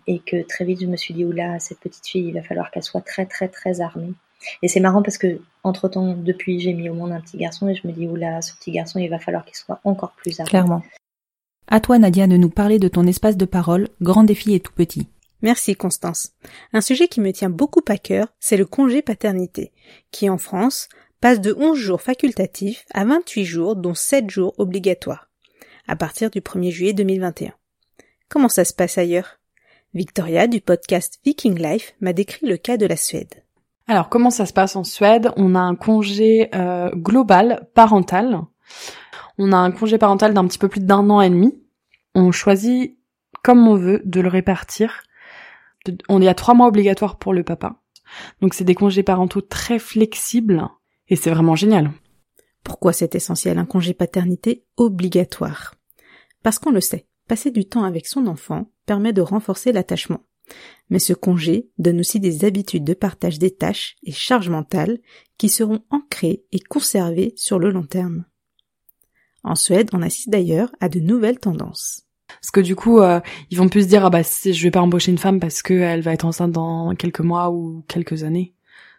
et 0.06 0.20
que 0.20 0.42
très 0.46 0.64
vite 0.64 0.80
je 0.80 0.87
me 0.87 0.96
suis 0.96 1.14
dit, 1.14 1.25
oula, 1.25 1.58
cette 1.58 1.80
petite 1.80 2.06
fille, 2.06 2.28
il 2.28 2.34
va 2.34 2.42
falloir 2.42 2.70
qu'elle 2.70 2.82
soit 2.82 3.02
très 3.02 3.26
très 3.26 3.49
très 3.49 3.80
armée 3.80 4.14
et 4.62 4.68
c'est 4.68 4.80
marrant 4.80 5.02
parce 5.02 5.18
que 5.18 5.40
entre 5.62 5.88
temps, 5.88 6.14
depuis, 6.14 6.60
j'ai 6.60 6.72
mis 6.72 6.88
au 6.88 6.94
monde 6.94 7.12
un 7.12 7.20
petit 7.20 7.37
garçon 7.37 7.68
et 7.68 7.75
je 7.75 7.87
me 7.87 7.92
dis, 7.92 8.06
oula, 8.06 8.40
ce 8.40 8.54
petit 8.54 8.72
garçon, 8.72 8.99
il 8.99 9.10
va 9.10 9.18
falloir 9.18 9.44
qu'il 9.44 9.56
soit 9.56 9.80
encore 9.84 10.12
plus 10.12 10.40
armé. 10.40 10.49
Clairement. 10.49 10.82
À 11.66 11.80
toi, 11.80 11.99
Nadia, 11.99 12.26
de 12.26 12.37
nous 12.37 12.50
parler 12.50 12.78
de 12.78 12.88
ton 12.88 13.06
espace 13.06 13.37
de 13.37 13.44
parole, 13.44 13.88
grand 14.00 14.25
défi 14.25 14.54
et 14.54 14.60
tout 14.60 14.72
petit. 14.72 15.06
Merci 15.42 15.75
Constance. 15.76 16.32
Un 16.72 16.80
sujet 16.80 17.08
qui 17.08 17.20
me 17.20 17.32
tient 17.32 17.50
beaucoup 17.50 17.84
à 17.88 17.96
cœur, 17.96 18.28
c'est 18.40 18.56
le 18.56 18.66
congé 18.66 19.02
paternité, 19.02 19.72
qui 20.10 20.28
en 20.28 20.38
France 20.38 20.88
passe 21.20 21.40
de 21.40 21.54
11 21.58 21.78
jours 21.78 22.00
facultatifs 22.00 22.84
à 22.92 23.04
28 23.04 23.44
jours, 23.44 23.76
dont 23.76 23.94
7 23.94 24.30
jours 24.30 24.54
obligatoires, 24.58 25.28
à 25.87 25.96
partir 25.96 26.30
du 26.30 26.40
1er 26.40 26.70
juillet 26.70 26.92
2021. 26.92 27.52
Comment 28.30 28.49
ça 28.49 28.64
se 28.64 28.72
passe 28.72 28.96
ailleurs? 28.96 29.40
Victoria 29.92 30.46
du 30.46 30.60
podcast 30.60 31.18
Viking 31.25 31.58
Life 31.58 31.96
m'a 32.00 32.12
décrit 32.12 32.46
le 32.46 32.56
cas 32.56 32.76
de 32.76 32.87
la 32.87 32.94
Suède. 32.94 33.42
Alors 33.88 34.08
comment 34.08 34.30
ça 34.30 34.46
se 34.46 34.52
passe 34.52 34.76
en 34.76 34.84
Suède? 34.84 35.32
On 35.37 35.56
a 35.56 35.58
un 35.58 35.75
congé 35.75 36.49
euh, 36.54 36.92
global 36.94 37.68
parental. 37.75 38.42
On 39.37 39.52
a 39.52 39.56
un 39.56 39.72
congé 39.72 39.99
parental 39.99 40.32
d'un 40.32 40.46
petit 40.46 40.58
peu 40.58 40.68
plus 40.68 40.78
d'un 40.78 41.10
an 41.10 41.20
et 41.20 41.28
demi. 41.28 41.60
On 42.14 42.30
choisit 42.30 42.96
comme 43.42 43.66
on 43.66 43.75
veut 43.75 44.00
de 44.04 44.20
le 44.20 44.28
répartir. 44.28 45.02
On 46.08 46.22
est 46.22 46.28
à 46.28 46.34
trois 46.34 46.54
mois 46.54 46.68
obligatoires 46.68 47.18
pour 47.18 47.34
le 47.34 47.42
papa. 47.42 47.82
Donc 48.40 48.54
c'est 48.54 48.62
des 48.62 48.76
congés 48.76 49.02
parentaux 49.02 49.40
très 49.40 49.80
flexibles 49.80 50.68
et 51.08 51.16
c'est 51.16 51.30
vraiment 51.30 51.56
génial. 51.56 51.90
Pourquoi 52.62 52.92
c'est 52.92 53.16
essentiel 53.16 53.58
un 53.58 53.66
congé 53.66 53.92
paternité 53.92 54.64
obligatoire? 54.76 55.75
Parce 56.44 56.60
qu'on 56.60 56.70
le 56.70 56.80
sait, 56.80 57.06
passer 57.30 57.52
du 57.52 57.64
temps 57.64 57.84
avec 57.84 58.08
son 58.08 58.26
enfant 58.26 58.72
permet 58.87 59.12
de 59.12 59.20
renforcer 59.20 59.70
l'attachement. 59.70 60.25
Mais 60.88 60.99
ce 60.99 61.12
congé 61.12 61.70
donne 61.78 62.00
aussi 62.00 62.18
des 62.18 62.44
habitudes 62.44 62.82
de 62.82 62.92
partage 62.92 63.38
des 63.38 63.52
tâches 63.52 63.94
et 64.02 64.10
charges 64.10 64.49
mentales 64.49 64.99
qui 65.38 65.49
seront 65.49 65.84
ancrées 65.90 66.42
et 66.50 66.58
conservées 66.58 67.32
sur 67.37 67.60
le 67.60 67.70
long 67.70 67.84
terme. 67.84 68.25
En 69.44 69.54
Suède, 69.54 69.90
on 69.92 70.02
assiste 70.02 70.28
d'ailleurs 70.28 70.72
à 70.80 70.88
de 70.88 70.99
nouvelles 70.99 71.38
tendances. 71.38 72.02
Parce 72.26 72.50
que 72.50 72.60
du 72.60 72.75
coup, 72.75 72.99
euh, 72.99 73.20
ils 73.50 73.58
vont 73.58 73.68
plus 73.68 73.82
se 73.82 73.88
dire 73.88 74.04
ah 74.04 74.10
bah 74.10 74.22
je 74.22 74.62
vais 74.64 74.72
pas 74.72 74.82
embaucher 74.82 75.12
une 75.12 75.18
femme 75.18 75.38
parce 75.38 75.62
qu'elle 75.62 76.02
va 76.02 76.12
être 76.12 76.25
enceinte 76.25 76.50
dans 76.50 76.96
quelques 76.96 77.20
mois 77.20 77.52
ou 77.52 77.84
quelques 77.87 78.25
années. 78.25 78.56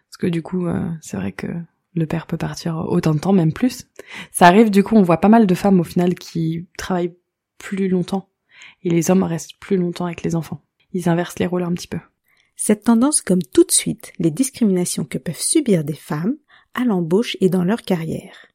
Parce 0.08 0.16
que 0.16 0.26
du 0.26 0.40
coup, 0.40 0.68
euh, 0.68 0.88
c'est 1.02 1.18
vrai 1.18 1.32
que 1.32 1.48
le 1.94 2.06
père 2.06 2.26
peut 2.26 2.38
partir 2.38 2.78
autant 2.88 3.12
de 3.12 3.20
temps, 3.20 3.34
même 3.34 3.52
plus. 3.52 3.90
Ça 4.30 4.46
arrive 4.46 4.70
du 4.70 4.82
coup, 4.82 4.96
on 4.96 5.02
voit 5.02 5.20
pas 5.20 5.28
mal 5.28 5.46
de 5.46 5.54
femmes 5.54 5.80
au 5.80 5.84
final 5.84 6.14
qui 6.14 6.66
travaillent 6.78 7.14
plus 7.62 7.88
longtemps 7.88 8.28
et 8.82 8.90
les 8.90 9.10
hommes 9.10 9.22
restent 9.22 9.56
plus 9.60 9.76
longtemps 9.76 10.06
avec 10.06 10.22
les 10.22 10.34
enfants. 10.34 10.62
Ils 10.92 11.08
inversent 11.08 11.38
les 11.38 11.46
rôles 11.46 11.62
un 11.62 11.72
petit 11.72 11.86
peu. 11.86 12.00
Cette 12.56 12.84
tendance 12.84 13.22
comme 13.22 13.42
tout 13.42 13.64
de 13.64 13.70
suite 13.70 14.12
les 14.18 14.30
discriminations 14.30 15.04
que 15.04 15.16
peuvent 15.16 15.40
subir 15.40 15.84
des 15.84 15.94
femmes 15.94 16.36
à 16.74 16.84
l'embauche 16.84 17.36
et 17.40 17.48
dans 17.48 17.64
leur 17.64 17.82
carrière. 17.82 18.48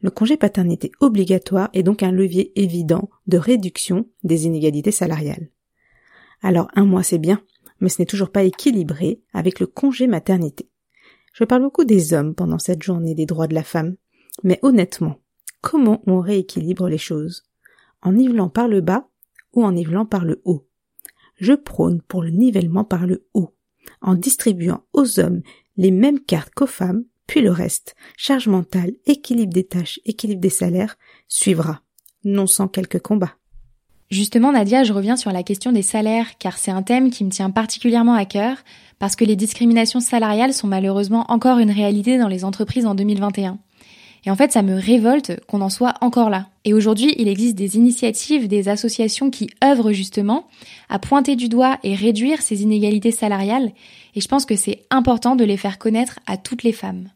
Le 0.00 0.10
congé 0.10 0.36
paternité 0.36 0.92
obligatoire 1.00 1.68
est 1.72 1.82
donc 1.82 2.02
un 2.02 2.12
levier 2.12 2.52
évident 2.60 3.10
de 3.26 3.38
réduction 3.38 4.08
des 4.22 4.46
inégalités 4.46 4.92
salariales. 4.92 5.50
Alors 6.40 6.68
un 6.74 6.84
mois 6.84 7.02
c'est 7.02 7.18
bien, 7.18 7.42
mais 7.80 7.88
ce 7.88 8.00
n'est 8.00 8.06
toujours 8.06 8.30
pas 8.30 8.44
équilibré 8.44 9.20
avec 9.32 9.60
le 9.60 9.66
congé 9.66 10.06
maternité. 10.06 10.70
Je 11.32 11.44
parle 11.44 11.62
beaucoup 11.62 11.84
des 11.84 12.14
hommes 12.14 12.34
pendant 12.34 12.58
cette 12.58 12.82
journée 12.82 13.14
des 13.14 13.26
droits 13.26 13.48
de 13.48 13.54
la 13.54 13.64
femme, 13.64 13.96
mais 14.44 14.60
honnêtement, 14.62 15.16
comment 15.60 16.02
on 16.06 16.20
rééquilibre 16.20 16.88
les 16.88 16.98
choses? 16.98 17.44
En 18.04 18.12
nivelant 18.12 18.48
par 18.48 18.68
le 18.68 18.80
bas 18.80 19.08
ou 19.52 19.64
en 19.64 19.72
nivelant 19.72 20.06
par 20.06 20.24
le 20.24 20.40
haut 20.44 20.68
Je 21.36 21.54
prône 21.54 22.00
pour 22.02 22.22
le 22.22 22.30
nivellement 22.30 22.84
par 22.84 23.06
le 23.06 23.26
haut, 23.34 23.56
en 24.00 24.14
distribuant 24.14 24.84
aux 24.92 25.18
hommes 25.18 25.42
les 25.76 25.90
mêmes 25.90 26.20
cartes 26.20 26.54
qu'aux 26.54 26.66
femmes 26.66 27.04
puis 27.26 27.40
le 27.40 27.50
reste, 27.50 27.94
charge 28.16 28.48
mentale, 28.48 28.92
équilibre 29.06 29.52
des 29.52 29.64
tâches, 29.64 30.00
équilibre 30.04 30.40
des 30.40 30.50
salaires, 30.50 30.96
suivra, 31.28 31.80
non 32.24 32.46
sans 32.46 32.68
quelques 32.68 33.00
combats. 33.00 33.36
Justement, 34.10 34.52
Nadia, 34.52 34.84
je 34.84 34.92
reviens 34.92 35.16
sur 35.16 35.32
la 35.32 35.42
question 35.42 35.72
des 35.72 35.82
salaires, 35.82 36.36
car 36.38 36.58
c'est 36.58 36.70
un 36.70 36.82
thème 36.82 37.10
qui 37.10 37.24
me 37.24 37.30
tient 37.30 37.50
particulièrement 37.50 38.14
à 38.14 38.26
cœur, 38.26 38.58
parce 38.98 39.16
que 39.16 39.24
les 39.24 39.36
discriminations 39.36 40.00
salariales 40.00 40.52
sont 40.52 40.68
malheureusement 40.68 41.24
encore 41.28 41.58
une 41.58 41.70
réalité 41.70 42.18
dans 42.18 42.28
les 42.28 42.44
entreprises 42.44 42.86
en 42.86 42.94
2021. 42.94 43.58
Et 44.26 44.30
en 44.30 44.36
fait, 44.36 44.52
ça 44.52 44.62
me 44.62 44.74
révolte 44.74 45.38
qu'on 45.46 45.60
en 45.60 45.68
soit 45.68 45.94
encore 46.00 46.30
là. 46.30 46.48
Et 46.64 46.72
aujourd'hui, 46.72 47.14
il 47.18 47.28
existe 47.28 47.56
des 47.56 47.76
initiatives, 47.76 48.48
des 48.48 48.68
associations 48.68 49.30
qui 49.30 49.50
œuvrent 49.62 49.92
justement 49.92 50.48
à 50.88 50.98
pointer 50.98 51.36
du 51.36 51.48
doigt 51.48 51.78
et 51.82 51.94
réduire 51.94 52.40
ces 52.40 52.62
inégalités 52.62 53.10
salariales. 53.10 53.72
Et 54.14 54.20
je 54.20 54.28
pense 54.28 54.46
que 54.46 54.56
c'est 54.56 54.84
important 54.90 55.36
de 55.36 55.44
les 55.44 55.58
faire 55.58 55.78
connaître 55.78 56.20
à 56.26 56.36
toutes 56.36 56.62
les 56.62 56.72
femmes. 56.72 57.10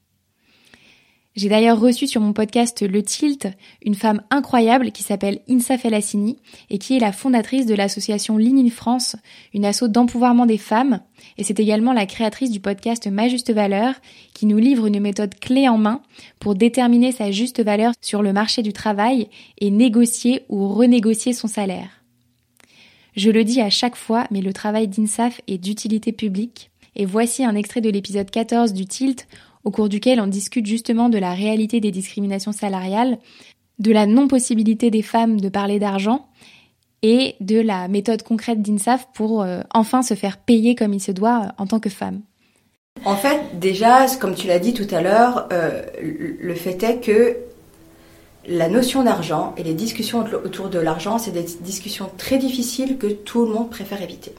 J'ai 1.39 1.49
d'ailleurs 1.49 1.79
reçu 1.79 2.09
sur 2.09 2.21
mon 2.21 2.33
podcast 2.33 2.83
Le 2.83 3.01
Tilt 3.01 3.47
une 3.85 3.95
femme 3.95 4.23
incroyable 4.29 4.91
qui 4.91 5.05
s'appelle 5.05 5.39
Insa 5.49 5.79
Felassini 5.79 6.37
et 6.69 6.79
qui 6.79 6.97
est 6.97 6.99
la 6.99 7.13
fondatrice 7.13 7.65
de 7.65 7.77
l'association 7.77 8.39
Ligne 8.39 8.67
in 8.67 8.71
France, 8.71 9.15
une 9.55 9.65
asso 9.65 9.85
d'empouvoirment 9.87 10.47
des 10.47 10.59
femmes. 10.59 10.99
Et 11.37 11.45
c'est 11.45 11.61
également 11.61 11.93
la 11.93 12.07
créatrice 12.07 12.51
du 12.51 12.59
podcast 12.59 13.07
Ma 13.07 13.29
Juste 13.29 13.53
Valeur 13.53 13.95
qui 14.35 14.47
nous 14.47 14.59
livre 14.59 14.89
une 14.89 14.99
méthode 14.99 15.39
clé 15.39 15.69
en 15.69 15.79
main 15.79 16.03
pour 16.41 16.57
déterminer 16.57 17.13
sa 17.13 17.31
juste 17.31 17.63
valeur 17.63 17.93
sur 18.01 18.21
le 18.21 18.33
marché 18.33 18.63
du 18.63 18.73
travail 18.73 19.29
et 19.61 19.71
négocier 19.71 20.43
ou 20.49 20.67
renégocier 20.75 21.35
son 21.35 21.47
salaire. 21.47 22.03
Je 23.15 23.31
le 23.31 23.45
dis 23.45 23.61
à 23.61 23.71
chaque 23.71 23.95
fois, 23.95 24.27
mais 24.33 24.41
le 24.41 24.53
travail 24.53 24.89
d'INSAF 24.89 25.41
est 25.47 25.59
d'utilité 25.59 26.11
publique. 26.11 26.73
Et 26.97 27.07
voici 27.07 27.45
un 27.45 27.55
extrait 27.55 27.81
de 27.81 27.91
l'épisode 27.91 28.29
14 28.29 28.73
du 28.73 28.87
Tilt 28.87 29.29
au 29.69 29.71
cours 29.71 29.91
duquel 29.91 30.19
on 30.19 30.27
discute 30.27 30.65
justement 30.65 31.11
de 31.11 31.19
la 31.19 31.35
réalité 31.35 31.79
des 31.79 31.91
discriminations 31.91 32.53
salariales, 32.53 33.19
de 33.79 33.93
la 33.93 34.07
non-possibilité 34.07 34.91
des 34.91 35.03
femmes 35.03 35.43
de 35.43 35.51
parler 35.51 35.79
d'argent 35.79 36.27
et 37.03 37.35
de 37.41 37.61
la 37.61 37.87
méthode 37.87 38.23
concrète 38.23 38.63
d'INSAF 38.63 39.09
pour 39.13 39.43
euh, 39.43 39.61
enfin 39.75 40.01
se 40.01 40.15
faire 40.15 40.39
payer 40.39 40.75
comme 40.75 40.95
il 40.95 41.03
se 41.03 41.13
doit 41.13 41.43
euh, 41.43 41.63
en 41.63 41.67
tant 41.67 41.81
que 41.81 41.91
femme. 41.91 42.23
En 43.05 43.15
fait, 43.15 43.59
déjà, 43.61 44.07
comme 44.19 44.35
tu 44.35 44.47
l'as 44.47 44.59
dit 44.59 44.73
tout 44.73 44.89
à 44.91 45.03
l'heure, 45.03 45.49
euh, 45.53 45.83
le 46.01 46.55
fait 46.55 46.83
est 46.83 47.01
que 47.01 47.37
la 48.49 48.71
notion 48.71 49.05
d'argent 49.05 49.53
et 49.59 49.65
les 49.65 49.75
discussions 49.75 50.25
autour 50.47 50.71
de 50.71 50.79
l'argent, 50.79 51.19
c'est 51.19 51.33
des 51.33 51.45
discussions 51.61 52.11
très 52.17 52.39
difficiles 52.39 52.97
que 52.97 53.09
tout 53.09 53.45
le 53.45 53.53
monde 53.53 53.69
préfère 53.69 54.01
éviter. 54.01 54.33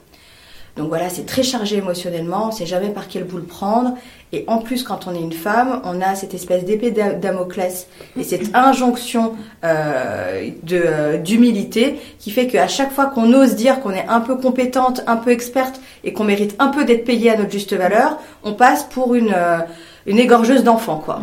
Donc 0.80 0.88
voilà, 0.88 1.10
c'est 1.10 1.26
très 1.26 1.44
chargé 1.44 1.76
émotionnellement, 1.76 2.46
on 2.46 2.48
ne 2.48 2.52
sait 2.54 2.66
jamais 2.66 2.88
par 2.88 3.10
quel 3.10 3.26
bout 3.26 3.36
le 3.36 3.44
prendre. 3.44 3.96
Et 4.32 4.46
en 4.48 4.60
plus, 4.60 4.84
quand 4.84 5.08
on 5.08 5.14
est 5.14 5.20
une 5.20 5.34
femme, 5.34 5.82
on 5.84 6.00
a 6.00 6.16
cette 6.16 6.34
espèce 6.34 6.64
d'épée 6.64 6.92
Damoclès 6.92 7.88
et 8.18 8.24
cette 8.24 8.52
injonction 8.56 9.34
euh, 9.66 10.52
euh, 10.72 11.18
d'humilité 11.18 12.00
qui 12.18 12.32
fait 12.32 12.48
qu'à 12.48 12.70
chaque 12.70 12.94
fois 12.94 13.08
qu'on 13.08 13.34
ose 13.34 13.56
dire 13.56 13.82
qu'on 13.82 13.92
est 13.92 14.08
un 14.08 14.22
peu 14.22 14.38
compétente, 14.38 15.02
un 15.06 15.18
peu 15.18 15.32
experte 15.32 15.82
et 16.06 16.14
qu'on 16.14 16.24
mérite 16.24 16.56
un 16.60 16.70
peu 16.70 16.86
d'être 16.86 17.04
payée 17.04 17.32
à 17.32 17.36
notre 17.36 17.52
juste 17.52 17.76
valeur, 17.76 18.18
on 18.46 18.54
passe 18.54 18.84
pour 18.84 19.16
une, 19.16 19.34
euh, 19.36 19.58
une 20.06 20.18
égorgeuse 20.18 20.64
d'enfants, 20.64 21.02
quoi. 21.04 21.20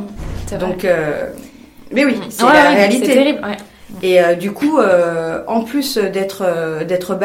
Donc, 0.61 0.87
mais 1.93 2.05
oui, 2.05 2.21
c'est 2.29 2.45
la 2.45 2.71
réalité. 2.71 3.07
Terrible, 3.07 3.41
Et 4.03 4.19
du 4.39 4.53
coup, 4.53 4.79
en 5.49 5.63
plus 5.63 5.97
d'être 5.97 6.85
d'être 6.85 7.19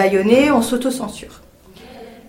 on 0.54 0.62
s'auto-censure. 0.62 1.42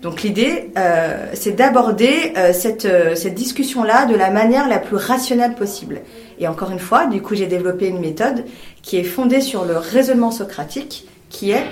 Donc 0.03 0.21
l'idée, 0.21 0.69
euh, 0.77 1.29
c'est 1.33 1.53
d'aborder 1.53 2.33
euh, 2.35 2.51
cette, 2.51 2.83
euh, 2.83 3.15
cette 3.15 3.35
discussion-là 3.35 4.05
de 4.05 4.15
la 4.15 4.31
manière 4.31 4.67
la 4.67 4.79
plus 4.79 4.97
rationnelle 4.97 5.55
possible. 5.55 6.01
Et 6.39 6.47
encore 6.49 6.71
une 6.71 6.79
fois, 6.79 7.05
du 7.05 7.21
coup, 7.21 7.35
j'ai 7.35 7.47
développé 7.47 7.87
une 7.87 7.99
méthode 7.99 8.43
qui 8.81 8.97
est 8.97 9.05
fondée 9.05 9.39
sur 9.39 9.63
le 9.63 9.77
raisonnement 9.77 10.29
socratique, 10.29 11.07
qui 11.29 11.51
est 11.51 11.63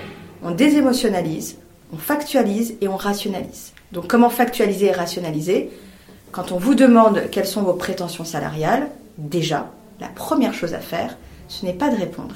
on 0.43 0.51
désémotionnalise, 0.51 1.57
on 1.93 1.97
factualise 1.97 2.75
et 2.79 2.87
on 2.87 2.95
rationalise. 2.95 3.73
Donc 3.91 4.07
comment 4.07 4.29
factualiser 4.29 4.87
et 4.87 4.91
rationaliser? 4.93 5.69
Quand 6.31 6.53
on 6.53 6.57
vous 6.57 6.73
demande 6.73 7.23
quelles 7.31 7.45
sont 7.45 7.63
vos 7.63 7.73
prétentions 7.73 8.23
salariales, 8.23 8.87
déjà, 9.17 9.69
la 9.99 10.07
première 10.07 10.53
chose 10.53 10.73
à 10.73 10.79
faire, 10.79 11.17
ce 11.49 11.65
n'est 11.65 11.73
pas 11.73 11.89
de 11.89 11.97
répondre, 11.97 12.35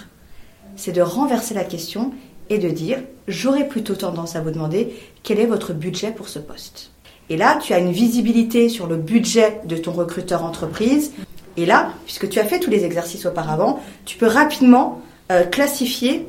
c'est 0.75 0.92
de 0.92 1.02
renverser 1.02 1.54
la 1.54 1.64
question 1.64 2.12
et 2.50 2.58
de 2.58 2.70
dire 2.70 3.00
j'aurais 3.28 3.68
plutôt 3.68 3.96
tendance 3.96 4.36
à 4.36 4.42
vous 4.42 4.52
demander 4.52 4.94
quel 5.24 5.40
est 5.40 5.46
votre 5.46 5.74
budget 5.74 6.12
pour 6.12 6.30
ce 6.30 6.40
poste. 6.40 6.92
Et 7.30 7.38
là, 7.38 7.60
tu 7.62 7.74
as 7.74 7.80
une 7.80 7.92
visibilité 7.92 8.70
sur 8.70 8.88
le 8.88 8.98
budget 8.98 9.62
de 9.66 9.78
ton 9.78 9.92
recruteur 9.92 10.44
entreprise. 10.44 11.12
Et 11.58 11.66
là, 11.66 11.92
puisque 12.06 12.30
tu 12.30 12.40
as 12.40 12.46
fait 12.46 12.60
tous 12.60 12.70
les 12.70 12.84
exercices 12.84 13.25
auparavant, 13.25 13.82
tu 14.06 14.18
peux 14.18 14.28
rapidement 14.28 15.02
euh, 15.32 15.44
classifier 15.44 16.28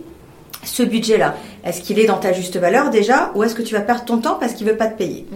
ce 0.62 0.82
budget-là. 0.82 1.36
Est-ce 1.64 1.82
qu'il 1.82 1.98
est 1.98 2.06
dans 2.06 2.18
ta 2.18 2.32
juste 2.32 2.56
valeur 2.56 2.90
déjà 2.90 3.30
ou 3.34 3.42
est-ce 3.42 3.54
que 3.54 3.62
tu 3.62 3.74
vas 3.74 3.80
perdre 3.80 4.04
ton 4.04 4.18
temps 4.18 4.36
parce 4.40 4.54
qu'il 4.54 4.66
veut 4.66 4.76
pas 4.76 4.86
te 4.86 4.96
payer? 4.96 5.26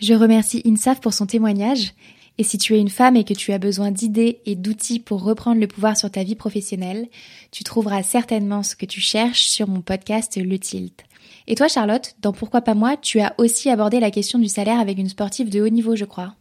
Je 0.00 0.14
remercie 0.14 0.62
INSAF 0.66 1.00
pour 1.00 1.14
son 1.14 1.26
témoignage 1.26 1.92
et 2.38 2.44
si 2.44 2.56
tu 2.56 2.74
es 2.74 2.80
une 2.80 2.88
femme 2.88 3.16
et 3.16 3.24
que 3.24 3.34
tu 3.34 3.52
as 3.52 3.58
besoin 3.58 3.90
d'idées 3.90 4.40
et 4.46 4.54
d'outils 4.54 5.00
pour 5.00 5.22
reprendre 5.22 5.60
le 5.60 5.66
pouvoir 5.66 5.96
sur 5.96 6.10
ta 6.10 6.22
vie 6.22 6.36
professionnelle, 6.36 7.08
tu 7.50 7.64
trouveras 7.64 8.04
certainement 8.04 8.62
ce 8.62 8.76
que 8.76 8.86
tu 8.86 9.00
cherches 9.00 9.48
sur 9.48 9.68
mon 9.68 9.80
podcast 9.80 10.36
Le 10.36 10.58
Tilt. 10.58 11.04
Et 11.48 11.56
toi 11.56 11.66
Charlotte, 11.66 12.14
dans 12.20 12.32
Pourquoi 12.32 12.60
pas 12.60 12.74
moi, 12.74 12.96
tu 12.96 13.20
as 13.20 13.34
aussi 13.38 13.70
abordé 13.70 13.98
la 13.98 14.12
question 14.12 14.38
du 14.38 14.48
salaire 14.48 14.78
avec 14.78 14.98
une 14.98 15.08
sportive 15.08 15.50
de 15.50 15.60
haut 15.60 15.68
niveau, 15.68 15.96
je 15.96 16.04
crois. 16.04 16.34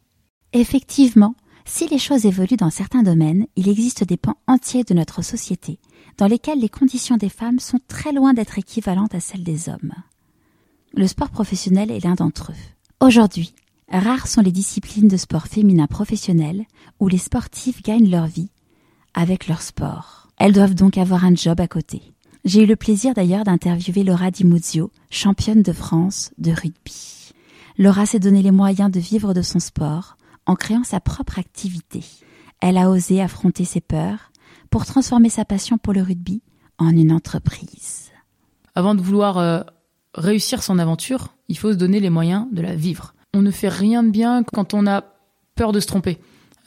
Effectivement, 0.53 1.35
si 1.65 1.87
les 1.87 1.99
choses 1.99 2.25
évoluent 2.25 2.57
dans 2.57 2.69
certains 2.69 3.03
domaines, 3.03 3.47
il 3.55 3.67
existe 3.67 4.03
des 4.03 4.17
pans 4.17 4.37
entiers 4.47 4.83
de 4.83 4.93
notre 4.93 5.23
société 5.23 5.79
dans 6.17 6.27
lesquels 6.27 6.59
les 6.59 6.69
conditions 6.69 7.17
des 7.17 7.29
femmes 7.29 7.59
sont 7.59 7.79
très 7.87 8.11
loin 8.11 8.33
d'être 8.33 8.57
équivalentes 8.57 9.15
à 9.15 9.19
celles 9.19 9.43
des 9.43 9.69
hommes. 9.69 9.93
Le 10.93 11.07
sport 11.07 11.29
professionnel 11.29 11.91
est 11.91 12.03
l'un 12.03 12.15
d'entre 12.15 12.51
eux. 12.51 13.05
Aujourd'hui, 13.05 13.53
Rares 13.91 14.27
sont 14.27 14.41
les 14.41 14.51
disciplines 14.51 15.07
de 15.07 15.17
sport 15.17 15.47
féminin 15.47 15.87
professionnel 15.87 16.65
où 16.99 17.07
les 17.07 17.17
sportifs 17.17 17.81
gagnent 17.81 18.09
leur 18.09 18.27
vie 18.27 18.49
avec 19.13 19.47
leur 19.47 19.61
sport. 19.61 20.27
Elles 20.37 20.53
doivent 20.53 20.75
donc 20.75 20.97
avoir 20.97 21.23
un 21.23 21.33
job 21.33 21.59
à 21.61 21.67
côté. 21.67 22.01
J'ai 22.43 22.63
eu 22.63 22.65
le 22.65 22.75
plaisir 22.75 23.13
d'ailleurs 23.13 23.43
d'interviewer 23.43 24.03
Laura 24.03 24.29
Di 24.29 24.45
Muzio, 24.45 24.91
championne 25.09 25.63
de 25.63 25.71
France 25.71 26.31
de 26.37 26.51
rugby. 26.51 27.33
Laura 27.77 28.05
s'est 28.05 28.19
donné 28.19 28.41
les 28.41 28.51
moyens 28.51 28.91
de 28.91 28.99
vivre 28.99 29.33
de 29.33 29.41
son 29.41 29.59
sport 29.59 30.17
en 30.45 30.55
créant 30.55 30.83
sa 30.83 30.99
propre 30.99 31.39
activité. 31.39 32.03
Elle 32.59 32.77
a 32.77 32.89
osé 32.89 33.21
affronter 33.21 33.65
ses 33.65 33.81
peurs 33.81 34.31
pour 34.69 34.85
transformer 34.85 35.29
sa 35.29 35.45
passion 35.45 35.77
pour 35.77 35.93
le 35.93 36.01
rugby 36.01 36.41
en 36.77 36.89
une 36.89 37.11
entreprise. 37.11 38.11
Avant 38.75 38.95
de 38.95 39.01
vouloir 39.01 39.37
euh, 39.37 39.61
réussir 40.13 40.61
son 40.61 40.77
aventure, 40.77 41.29
il 41.47 41.57
faut 41.57 41.71
se 41.71 41.77
donner 41.77 41.99
les 41.99 42.09
moyens 42.09 42.47
de 42.51 42.61
la 42.61 42.75
vivre. 42.75 43.13
On 43.37 43.43
ne 43.43 43.51
fait 43.51 43.69
rien 43.69 44.01
de 44.01 44.09
bien 44.09 44.41
quand 44.41 44.73
on 44.73 44.87
a 44.87 45.03
peur 45.53 45.71
de 45.71 45.79
se 45.79 45.85
tromper. 45.85 46.17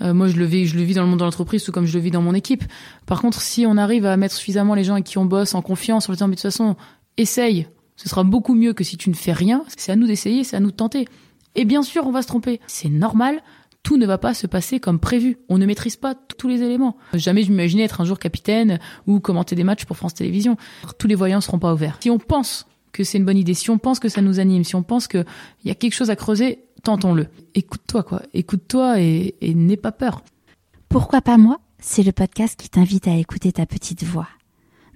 Euh, 0.03 0.15
moi, 0.15 0.29
je 0.29 0.37
le 0.37 0.45
vis, 0.45 0.67
je 0.67 0.77
le 0.77 0.85
vis 0.85 0.95
dans 0.95 1.03
le 1.03 1.09
monde 1.09 1.19
de 1.19 1.25
l'entreprise, 1.25 1.65
tout 1.65 1.73
comme 1.73 1.85
je 1.85 1.95
le 1.95 2.01
vis 2.01 2.13
dans 2.13 2.23
mon 2.23 2.33
équipe. 2.33 2.63
Par 3.07 3.21
contre, 3.21 3.41
si 3.41 3.67
on 3.67 3.77
arrive 3.77 4.07
à 4.07 4.17
mettre 4.17 4.37
suffisamment 4.37 4.77
les 4.77 4.85
gens 4.85 4.93
avec 4.93 5.05
qui 5.05 5.19
on 5.19 5.25
bosse 5.25 5.57
en 5.57 5.63
confiance, 5.63 6.09
en 6.09 6.13
leur 6.13 6.17
disant, 6.17 6.29
mais 6.29 6.37
de 6.37 6.41
toute 6.41 6.49
façon, 6.53 6.77
essaye. 7.17 7.67
Ce 7.97 8.09
sera 8.09 8.23
beaucoup 8.23 8.55
mieux 8.55 8.73
que 8.73 8.85
si 8.85 8.97
tu 8.97 9.11
ne 9.11 9.17
fais 9.17 9.33
rien. 9.33 9.65
C'est 9.77 9.91
à 9.91 9.97
nous 9.97 10.07
d'essayer, 10.07 10.45
c'est 10.45 10.55
à 10.55 10.61
nous 10.61 10.71
de 10.71 10.77
tenter. 10.77 11.09
Et 11.57 11.65
bien 11.65 11.83
sûr, 11.83 12.07
on 12.07 12.13
va 12.13 12.23
se 12.23 12.29
tromper. 12.29 12.61
C'est 12.69 12.89
normal. 12.89 13.43
Tout 13.83 13.97
ne 13.97 14.07
va 14.07 14.17
pas 14.17 14.33
se 14.33 14.47
passer 14.47 14.79
comme 14.79 15.01
prévu. 15.01 15.39
On 15.49 15.59
ne 15.59 15.67
maîtrise 15.67 15.97
pas 15.97 16.15
tous 16.15 16.47
les 16.47 16.63
éléments. 16.63 16.97
Jamais 17.15 17.43
je 17.43 17.51
m'imaginais 17.51 17.83
être 17.83 18.01
un 18.01 18.05
jour 18.05 18.21
capitaine 18.21 18.79
ou 19.09 19.19
commenter 19.19 19.57
des 19.57 19.65
matchs 19.65 19.87
pour 19.87 19.97
France 19.97 20.15
Télévisions. 20.15 20.57
Tous 20.99 21.09
les 21.09 21.17
voyants 21.17 21.41
seront 21.41 21.59
pas 21.59 21.75
ouverts. 21.75 21.99
Si 22.01 22.11
on 22.11 22.19
pense 22.19 22.67
que 22.93 23.05
c'est 23.05 23.19
une 23.19 23.25
bonne 23.25 23.39
idée, 23.39 23.55
si 23.55 23.71
on 23.71 23.79
pense 23.79 24.01
que 24.01 24.09
ça 24.09 24.23
nous 24.23 24.41
anime, 24.41 24.65
si 24.65 24.75
on 24.75 24.83
pense 24.83 25.09
qu'il 25.09 25.25
y 25.65 25.71
a 25.71 25.75
quelque 25.75 25.95
chose 25.95 26.11
à 26.11 26.17
creuser, 26.17 26.65
tentons-le. 26.83 27.29
Écoute-toi, 27.55 28.03
quoi. 28.03 28.23
Écoute-toi 28.35 29.01
et, 29.01 29.35
et 29.41 29.55
n'aie 29.55 29.77
pas 29.77 29.93
peur. 29.93 30.23
Pourquoi 30.89 31.21
pas 31.21 31.39
moi? 31.39 31.61
C'est 31.79 32.03
le 32.03 32.13
podcast 32.13 32.61
qui 32.61 32.69
t'invite 32.69 33.09
à 33.09 33.17
écouter 33.17 33.53
ta 33.53 33.67
petite 33.67 34.05
voix. 34.05 34.29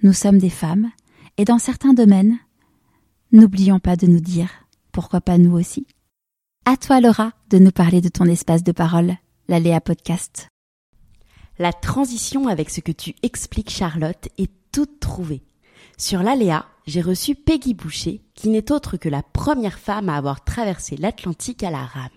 Nous 0.03 0.13
sommes 0.13 0.37
des 0.37 0.49
femmes, 0.49 0.91
et 1.37 1.45
dans 1.45 1.57
certains 1.57 1.93
domaines, 1.93 2.37
n'oublions 3.31 3.79
pas 3.79 3.95
de 3.95 4.07
nous 4.07 4.19
dire 4.19 4.49
pourquoi 4.91 5.19
pas 5.19 5.37
nous 5.37 5.57
aussi. 5.57 5.87
À 6.65 6.77
toi, 6.77 7.01
Laura, 7.01 7.31
de 7.49 7.59
nous 7.59 7.71
parler 7.71 8.01
de 8.01 8.09
ton 8.09 8.25
espace 8.25 8.63
de 8.63 8.71
parole, 8.71 9.15
la 9.47 9.59
Léa 9.59 9.81
Podcast. 9.81 10.47
La 11.59 11.73
transition 11.73 12.47
avec 12.47 12.69
ce 12.69 12.81
que 12.81 12.91
tu 12.91 13.13
expliques, 13.23 13.69
Charlotte, 13.69 14.29
est 14.37 14.51
toute 14.71 14.99
trouvée. 14.99 15.43
Sur 15.97 16.23
l'Aléa, 16.23 16.65
j'ai 16.87 17.01
reçu 17.01 17.35
Peggy 17.35 17.73
Boucher, 17.73 18.21
qui 18.35 18.49
n'est 18.49 18.71
autre 18.71 18.97
que 18.97 19.09
la 19.09 19.23
première 19.23 19.79
femme 19.79 20.09
à 20.09 20.17
avoir 20.17 20.43
traversé 20.43 20.97
l'Atlantique 20.97 21.63
à 21.63 21.71
la 21.71 21.83
rame. 21.83 22.09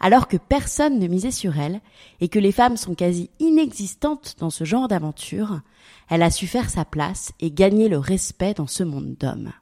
Alors 0.00 0.28
que 0.28 0.36
personne 0.36 0.98
ne 0.98 1.06
misait 1.06 1.30
sur 1.30 1.58
elle, 1.58 1.80
et 2.20 2.28
que 2.28 2.38
les 2.38 2.52
femmes 2.52 2.76
sont 2.76 2.94
quasi 2.94 3.30
inexistantes 3.40 4.36
dans 4.38 4.50
ce 4.50 4.64
genre 4.64 4.86
d'aventure, 4.86 5.60
elle 6.08 6.22
a 6.22 6.30
su 6.30 6.46
faire 6.46 6.70
sa 6.70 6.84
place 6.84 7.32
et 7.40 7.50
gagner 7.50 7.88
le 7.88 7.98
respect 7.98 8.54
dans 8.54 8.66
ce 8.66 8.84
monde 8.84 9.16
d'hommes. 9.18 9.52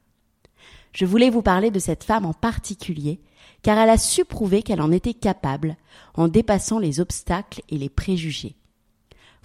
Je 0.91 1.05
voulais 1.05 1.29
vous 1.29 1.41
parler 1.41 1.71
de 1.71 1.79
cette 1.79 2.03
femme 2.03 2.25
en 2.25 2.33
particulier, 2.33 3.19
car 3.63 3.77
elle 3.79 3.89
a 3.89 3.97
su 3.97 4.25
prouver 4.25 4.61
qu'elle 4.61 4.81
en 4.81 4.91
était 4.91 5.13
capable, 5.13 5.75
en 6.13 6.27
dépassant 6.27 6.77
les 6.77 6.99
obstacles 6.99 7.61
et 7.69 7.77
les 7.77 7.89
préjugés. 7.89 8.55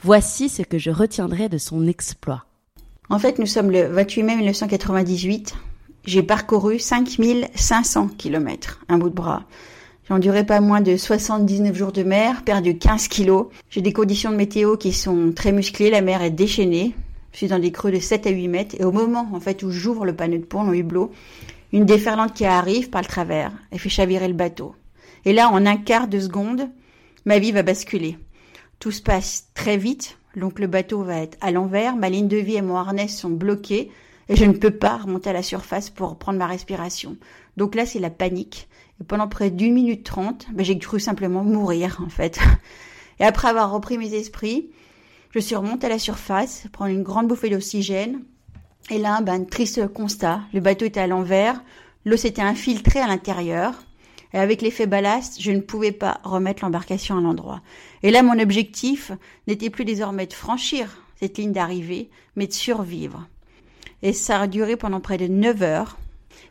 Voici 0.01 0.49
ce 0.49 0.63
que 0.63 0.79
je 0.79 0.91
retiendrai 0.91 1.49
de 1.49 1.59
son 1.59 1.87
exploit. 1.87 2.48
En 3.11 3.19
fait, 3.19 3.39
nous 3.39 3.47
sommes 3.47 3.71
le 3.71 3.85
28 3.85 4.23
mai 4.23 4.37
1998. 4.37 5.55
J'ai 6.05 6.23
parcouru 6.23 6.79
5500 6.79 8.09
kilomètres, 8.19 8.85
un 8.91 8.99
bout 8.99 9.09
de 9.09 9.15
bras. 9.15 9.45
J'ai 10.07 10.13
enduré 10.13 10.45
pas 10.45 10.61
moins 10.61 10.83
de 10.83 10.95
79 10.95 11.75
jours 11.75 11.93
de 11.93 12.03
mer, 12.03 12.43
perdu 12.45 12.77
15 12.77 13.09
kilos. 13.09 13.47
J'ai 13.71 13.81
des 13.81 13.95
conditions 13.95 14.31
de 14.31 14.37
météo 14.37 14.77
qui 14.77 14.93
sont 14.93 15.33
très 15.35 15.53
musclées, 15.53 15.89
la 15.89 16.03
mer 16.03 16.21
est 16.21 16.31
déchaînée. 16.31 16.95
Je 17.33 17.39
suis 17.39 17.49
dans 17.49 17.59
des 17.59 17.73
creux 17.73 17.91
de 17.91 17.99
7 17.99 18.27
à 18.27 18.31
8 18.31 18.49
mètres 18.49 18.77
et 18.79 18.85
au 18.85 18.93
moment 18.93 19.27
en 19.33 19.41
fait 19.41 19.63
où 19.63 19.71
j'ouvre 19.71 20.05
le 20.05 20.15
panneau 20.15 20.37
de 20.37 20.45
pont, 20.45 20.65
le 20.65 20.77
hublot, 20.77 21.11
une 21.73 21.87
déferlante 21.87 22.35
qui 22.35 22.45
arrive 22.45 22.91
par 22.91 23.01
le 23.01 23.07
travers 23.07 23.53
et 23.73 23.79
fait 23.79 23.89
chavirer 23.89 24.29
le 24.29 24.35
bateau. 24.35 24.75
Et 25.25 25.33
là, 25.33 25.49
en 25.49 25.65
un 25.65 25.77
quart 25.79 26.09
de 26.09 26.21
seconde, 26.21 26.69
ma 27.25 27.39
vie 27.39 27.53
va 27.53 27.63
basculer. 27.63 28.19
Tout 28.81 28.91
se 28.91 29.01
passe 29.01 29.49
très 29.55 29.79
vite, 29.79 30.18
donc 30.37 30.59
le 30.59 30.67
bateau 30.67 31.03
va 31.03 31.19
être 31.19 31.39
à 31.41 31.51
l'envers, 31.51 31.97
ma 31.97 32.11
ligne 32.11 32.29
de 32.29 32.37
vie 32.37 32.57
et 32.57 32.63
mon 32.63 32.77
harnais 32.77 33.09
sont 33.09 33.31
bloqués 33.31 33.91
et 34.29 34.37
je 34.37 34.45
ne 34.45 34.53
peux 34.53 34.71
pas 34.71 34.99
remonter 34.99 35.31
à 35.31 35.33
la 35.33 35.43
surface 35.43 35.91
pour 35.91 36.19
prendre 36.19 36.39
ma 36.39 36.47
respiration. 36.47 37.17
Donc 37.57 37.75
là, 37.75 37.87
c'est 37.87 37.99
la 37.99 38.11
panique. 38.11 38.69
Et 39.01 39.05
pendant 39.05 39.29
près 39.29 39.51
d'une 39.51 39.75
minute 39.75 40.05
trente, 40.05 40.47
ben, 40.53 40.65
j'ai 40.65 40.79
cru 40.79 41.01
simplement 41.01 41.43
mourir, 41.43 42.03
en 42.05 42.09
fait. 42.09 42.39
Et 43.21 43.25
après 43.25 43.49
avoir 43.49 43.73
repris 43.73 43.99
mes 43.99 44.15
esprits, 44.15 44.71
je 45.31 45.41
suis 45.41 45.57
remontée 45.57 45.87
à 45.87 45.91
la 45.91 45.99
surface, 45.99 46.67
prendre 46.73 46.91
une 46.91 47.03
grande 47.03 47.29
bouffée 47.29 47.51
d'oxygène. 47.51 48.23
Et 48.91 48.99
là, 48.99 49.21
ben, 49.21 49.47
triste 49.47 49.89
constat. 49.89 50.41
Le 50.53 50.61
bateau 50.61 50.85
était 50.85 51.01
à 51.01 51.07
l'envers. 51.07 51.63
L'eau 52.05 52.17
s'était 52.17 52.43
infiltrée 52.43 53.01
à 53.01 53.07
l'intérieur. 53.07 53.75
Et 54.33 54.39
avec 54.39 54.63
l'effet 54.63 54.87
ballast, 54.87 55.41
je 55.41 55.51
ne 55.51 55.61
pouvais 55.61 55.93
pas 55.93 56.21
remettre 56.23 56.63
l'embarcation 56.65 57.17
à 57.17 57.21
l'endroit. 57.21 57.63
Et 58.03 58.11
là, 58.11 58.23
mon 58.23 58.39
objectif 58.39 59.13
n'était 59.47 59.71
plus 59.71 59.85
désormais 59.85 60.27
de 60.27 60.33
franchir 60.33 61.03
cette 61.19 61.39
ligne 61.39 61.53
d'arrivée, 61.53 62.11
mais 62.37 62.47
de 62.47 62.53
survivre. 62.53 63.27
Et 64.03 64.13
ça 64.13 64.41
a 64.41 64.47
duré 64.47 64.77
pendant 64.77 65.01
près 65.01 65.19
de 65.19 65.27
9 65.27 65.63
heures. 65.63 65.97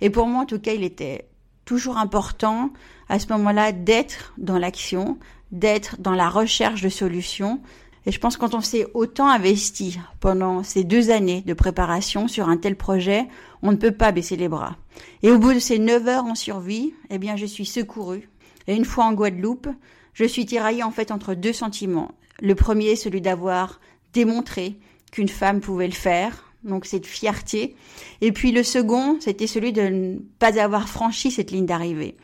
Et 0.01 0.09
pour 0.09 0.27
moi, 0.27 0.41
en 0.41 0.45
tout 0.45 0.59
cas, 0.59 0.73
il 0.73 0.83
était 0.83 1.25
toujours 1.65 1.97
important 1.97 2.71
à 3.09 3.19
ce 3.19 3.27
moment-là 3.29 3.71
d'être 3.71 4.33
dans 4.37 4.57
l'action, 4.57 5.17
d'être 5.51 5.99
dans 5.99 6.13
la 6.13 6.29
recherche 6.29 6.81
de 6.81 6.89
solutions. 6.89 7.61
Et 8.07 8.11
je 8.11 8.19
pense 8.19 8.37
que 8.37 8.41
quand 8.41 8.55
on 8.55 8.61
s'est 8.61 8.87
autant 8.93 9.27
investi 9.27 9.99
pendant 10.21 10.63
ces 10.63 10.85
deux 10.85 11.11
années 11.11 11.43
de 11.45 11.53
préparation 11.53 12.29
sur 12.29 12.47
un 12.47 12.55
tel 12.55 12.77
projet, 12.77 13.27
on 13.61 13.71
ne 13.73 13.75
peut 13.75 13.91
pas 13.91 14.13
baisser 14.13 14.37
les 14.37 14.47
bras. 14.47 14.77
Et 15.23 15.31
au 15.31 15.37
bout 15.37 15.53
de 15.53 15.59
ces 15.59 15.77
9 15.77 16.07
heures 16.07 16.23
en 16.23 16.33
survie, 16.33 16.93
eh 17.09 17.17
bien, 17.17 17.35
je 17.35 17.45
suis 17.45 17.65
secourue. 17.65 18.29
Et 18.67 18.75
une 18.75 18.85
fois 18.85 19.03
en 19.03 19.13
Guadeloupe, 19.13 19.67
je 20.13 20.23
suis 20.23 20.45
tiraillée 20.45 20.83
en 20.83 20.91
fait 20.91 21.11
entre 21.11 21.33
deux 21.33 21.51
sentiments. 21.51 22.13
Le 22.39 22.55
premier, 22.55 22.95
celui 22.95 23.19
d'avoir 23.19 23.81
démontré 24.13 24.79
qu'une 25.11 25.27
femme 25.27 25.59
pouvait 25.59 25.87
le 25.87 25.93
faire, 25.93 26.53
donc 26.63 26.85
cette 26.85 27.05
fierté. 27.05 27.75
Et 28.21 28.31
puis 28.31 28.53
le 28.53 28.63
second, 28.63 29.17
c'était 29.19 29.47
celui 29.47 29.73
de 29.73 29.81
ne 29.81 30.19
pas 30.39 30.57
avoir 30.61 30.87
franchi 30.87 31.29
cette 31.29 31.51
ligne 31.51 31.65
d'arrivée. 31.65 32.15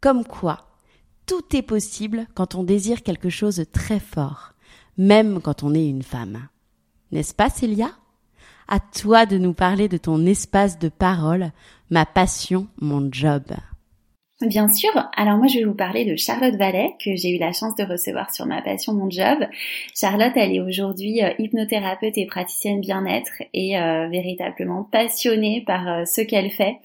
Comme 0.00 0.24
quoi, 0.24 0.68
tout 1.26 1.56
est 1.56 1.62
possible 1.62 2.28
quand 2.34 2.54
on 2.54 2.62
désire 2.62 3.02
quelque 3.02 3.28
chose 3.28 3.56
de 3.56 3.64
très 3.64 3.98
fort, 3.98 4.51
même 4.98 5.40
quand 5.40 5.62
on 5.62 5.74
est 5.74 5.88
une 5.88 6.02
femme. 6.02 6.48
N'est-ce 7.10 7.34
pas, 7.34 7.50
Célia? 7.50 7.90
À 8.68 8.80
toi 8.80 9.26
de 9.26 9.38
nous 9.38 9.52
parler 9.52 9.88
de 9.88 9.96
ton 9.96 10.24
espace 10.24 10.78
de 10.78 10.88
parole, 10.88 11.52
ma 11.90 12.06
passion, 12.06 12.68
mon 12.80 13.08
job. 13.12 13.42
Bien 14.46 14.66
sûr. 14.66 14.90
Alors 15.16 15.36
moi, 15.36 15.46
je 15.46 15.58
vais 15.58 15.64
vous 15.64 15.74
parler 15.74 16.04
de 16.04 16.16
Charlotte 16.16 16.56
Vallet, 16.56 16.96
que 16.98 17.14
j'ai 17.14 17.30
eu 17.30 17.38
la 17.38 17.52
chance 17.52 17.76
de 17.76 17.84
recevoir 17.84 18.34
sur 18.34 18.44
ma 18.44 18.60
passion, 18.60 18.92
mon 18.92 19.08
job. 19.08 19.38
Charlotte, 19.94 20.32
elle 20.34 20.52
est 20.52 20.60
aujourd'hui 20.60 21.22
euh, 21.22 21.30
hypnothérapeute 21.38 22.18
et 22.18 22.26
praticienne 22.26 22.80
bien-être 22.80 23.30
et 23.54 23.78
euh, 23.78 24.08
véritablement 24.08 24.82
passionnée 24.82 25.62
par 25.64 25.86
euh, 25.86 26.04
ce 26.06 26.22
qu'elle 26.22 26.50
fait. 26.50 26.78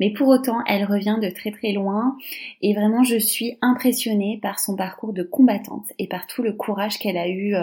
Mais 0.00 0.10
pour 0.10 0.28
autant, 0.28 0.64
elle 0.66 0.86
revient 0.86 1.18
de 1.20 1.28
très 1.28 1.50
très 1.50 1.72
loin 1.72 2.16
et 2.62 2.72
vraiment, 2.72 3.04
je 3.04 3.18
suis 3.18 3.58
impressionnée 3.60 4.38
par 4.40 4.58
son 4.58 4.74
parcours 4.74 5.12
de 5.12 5.22
combattante 5.22 5.92
et 5.98 6.08
par 6.08 6.26
tout 6.26 6.42
le 6.42 6.54
courage 6.54 6.98
qu'elle 6.98 7.18
a 7.18 7.28
eu, 7.28 7.54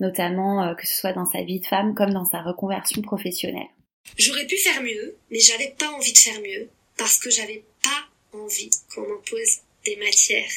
notamment 0.00 0.74
que 0.74 0.86
ce 0.86 0.94
soit 0.96 1.12
dans 1.12 1.26
sa 1.26 1.42
vie 1.42 1.60
de 1.60 1.66
femme 1.66 1.94
comme 1.94 2.12
dans 2.12 2.24
sa 2.24 2.40
reconversion 2.40 3.02
professionnelle. 3.02 3.68
J'aurais 4.16 4.46
pu 4.46 4.56
faire 4.56 4.82
mieux, 4.82 5.16
mais 5.30 5.40
j'avais 5.40 5.74
pas 5.78 5.90
envie 5.90 6.12
de 6.12 6.18
faire 6.18 6.40
mieux 6.40 6.68
parce 6.96 7.18
que 7.18 7.30
j'avais 7.30 7.64
pas 7.82 8.07
envie 8.32 8.70
qu'on 8.94 9.02
m'impose 9.02 9.60
des 9.84 9.96
matières. 9.96 10.50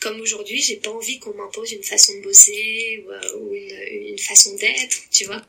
Comme 0.00 0.20
aujourd'hui, 0.20 0.60
j'ai 0.60 0.76
pas 0.76 0.90
envie 0.90 1.18
qu'on 1.18 1.34
m'impose 1.34 1.72
une 1.72 1.82
façon 1.82 2.12
de 2.18 2.22
bosser 2.22 3.04
ou, 3.06 3.10
euh, 3.10 4.10
une, 4.10 4.18
façon 4.18 4.50
d'être, 4.56 5.08
tu 5.10 5.24
vois. 5.24 5.42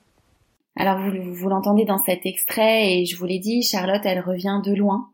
Alors 0.76 1.00
vous, 1.00 1.34
vous 1.34 1.50
l'entendez 1.50 1.86
dans 1.86 1.98
cet 1.98 2.26
extrait 2.26 2.94
et 2.94 3.06
je 3.06 3.18
vous 3.18 3.26
l'ai 3.26 3.40
dit, 3.40 3.64
Charlotte, 3.64 4.02
elle 4.06 4.22
revient 4.22 4.62
de 4.64 4.74
loin. 4.74 5.10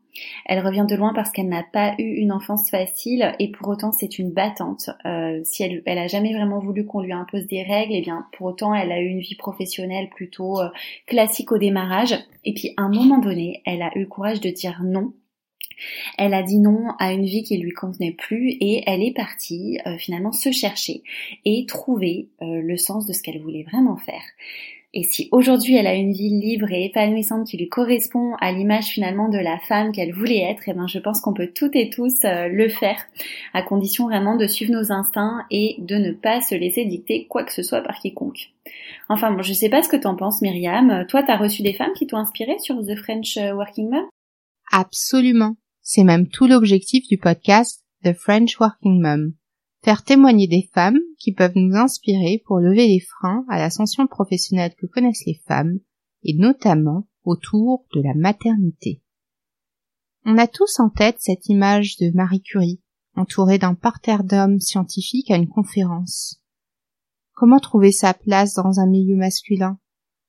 Elle 0.46 0.64
revient 0.64 0.86
de 0.88 0.94
loin 0.94 1.12
parce 1.14 1.30
qu'elle 1.30 1.48
n'a 1.48 1.64
pas 1.64 1.94
eu 1.98 2.04
une 2.04 2.32
enfance 2.32 2.70
facile 2.70 3.34
et 3.38 3.50
pour 3.50 3.68
autant 3.68 3.92
c'est 3.92 4.18
une 4.18 4.30
battante. 4.30 4.90
Euh, 5.04 5.40
si 5.44 5.62
elle, 5.62 5.82
elle 5.84 5.98
a 5.98 6.06
jamais 6.06 6.34
vraiment 6.34 6.58
voulu 6.58 6.86
qu'on 6.86 7.02
lui 7.02 7.12
impose 7.12 7.46
des 7.46 7.62
règles, 7.62 7.92
et 7.92 7.98
eh 7.98 8.02
bien 8.02 8.26
pour 8.32 8.46
autant 8.46 8.74
elle 8.74 8.92
a 8.92 9.00
eu 9.00 9.08
une 9.08 9.20
vie 9.20 9.34
professionnelle 9.34 10.08
plutôt 10.08 10.60
euh, 10.60 10.68
classique 11.06 11.52
au 11.52 11.58
démarrage. 11.58 12.14
Et 12.44 12.54
puis 12.54 12.72
à 12.76 12.82
un 12.82 12.90
moment 12.90 13.18
donné, 13.18 13.62
elle 13.66 13.82
a 13.82 13.90
eu 13.96 14.00
le 14.00 14.06
courage 14.06 14.40
de 14.40 14.50
dire 14.50 14.80
non 14.82 15.12
elle 16.18 16.34
a 16.34 16.42
dit 16.42 16.58
non 16.58 16.88
à 16.98 17.12
une 17.12 17.24
vie 17.24 17.42
qui 17.42 17.56
lui 17.58 17.72
convenait 17.72 18.12
plus 18.12 18.50
et 18.60 18.82
elle 18.86 19.02
est 19.02 19.14
partie 19.14 19.78
euh, 19.86 19.96
finalement 19.98 20.32
se 20.32 20.50
chercher 20.52 21.02
et 21.44 21.66
trouver 21.66 22.28
euh, 22.42 22.60
le 22.62 22.76
sens 22.76 23.06
de 23.06 23.12
ce 23.12 23.22
qu'elle 23.22 23.40
voulait 23.40 23.64
vraiment 23.64 23.96
faire. 23.96 24.22
Et 24.98 25.02
si 25.02 25.28
aujourd'hui 25.30 25.76
elle 25.76 25.86
a 25.86 25.94
une 25.94 26.12
vie 26.12 26.30
libre 26.30 26.72
et 26.72 26.86
épanouissante 26.86 27.46
qui 27.46 27.58
lui 27.58 27.68
correspond 27.68 28.34
à 28.40 28.50
l'image 28.50 28.86
finalement 28.86 29.28
de 29.28 29.36
la 29.36 29.58
femme 29.58 29.92
qu'elle 29.92 30.14
voulait 30.14 30.40
être, 30.40 30.62
eh 30.68 30.72
ben 30.72 30.86
je 30.86 30.98
pense 30.98 31.20
qu'on 31.20 31.34
peut 31.34 31.50
toutes 31.54 31.76
et 31.76 31.90
tous 31.90 32.14
euh, 32.24 32.48
le 32.48 32.70
faire, 32.70 33.04
à 33.52 33.62
condition 33.62 34.06
vraiment 34.06 34.36
de 34.36 34.46
suivre 34.46 34.72
nos 34.72 34.92
instincts 34.92 35.44
et 35.50 35.76
de 35.78 35.96
ne 35.96 36.12
pas 36.12 36.40
se 36.40 36.54
laisser 36.54 36.86
dicter 36.86 37.26
quoi 37.26 37.44
que 37.44 37.52
ce 37.52 37.62
soit 37.62 37.82
par 37.82 37.98
quiconque. 37.98 38.52
Enfin 39.10 39.32
bon, 39.32 39.42
je 39.42 39.52
sais 39.52 39.68
pas 39.68 39.82
ce 39.82 39.90
que 39.90 39.96
t'en 39.96 40.16
penses 40.16 40.40
Myriam. 40.40 41.04
Toi, 41.08 41.22
t'as 41.22 41.36
reçu 41.36 41.60
des 41.60 41.74
femmes 41.74 41.92
qui 41.94 42.06
t'ont 42.06 42.16
inspiré 42.16 42.58
sur 42.58 42.80
The 42.80 42.96
French 42.96 43.36
Working 43.36 43.90
Mom? 43.90 44.06
Absolument. 44.72 45.56
C'est 45.88 46.02
même 46.02 46.26
tout 46.26 46.48
l'objectif 46.48 47.06
du 47.06 47.16
podcast 47.16 47.84
The 48.02 48.12
French 48.12 48.58
Working 48.58 49.00
Mom 49.00 49.34
faire 49.84 50.02
témoigner 50.02 50.48
des 50.48 50.68
femmes 50.74 50.98
qui 51.16 51.32
peuvent 51.32 51.54
nous 51.54 51.76
inspirer 51.76 52.42
pour 52.44 52.58
lever 52.58 52.88
les 52.88 52.98
freins 52.98 53.44
à 53.48 53.56
l'ascension 53.56 54.08
professionnelle 54.08 54.74
que 54.74 54.86
connaissent 54.86 55.24
les 55.26 55.40
femmes, 55.46 55.78
et 56.24 56.34
notamment 56.34 57.06
autour 57.22 57.86
de 57.94 58.02
la 58.02 58.14
maternité. 58.14 59.00
On 60.24 60.38
a 60.38 60.48
tous 60.48 60.80
en 60.80 60.88
tête 60.88 61.18
cette 61.20 61.48
image 61.48 61.98
de 61.98 62.10
Marie 62.10 62.42
Curie, 62.42 62.82
entourée 63.14 63.58
d'un 63.58 63.74
parterre 63.74 64.24
d'hommes 64.24 64.58
scientifiques 64.58 65.30
à 65.30 65.36
une 65.36 65.48
conférence. 65.48 66.42
Comment 67.32 67.60
trouver 67.60 67.92
sa 67.92 68.12
place 68.12 68.54
dans 68.54 68.80
un 68.80 68.88
milieu 68.88 69.14
masculin? 69.14 69.78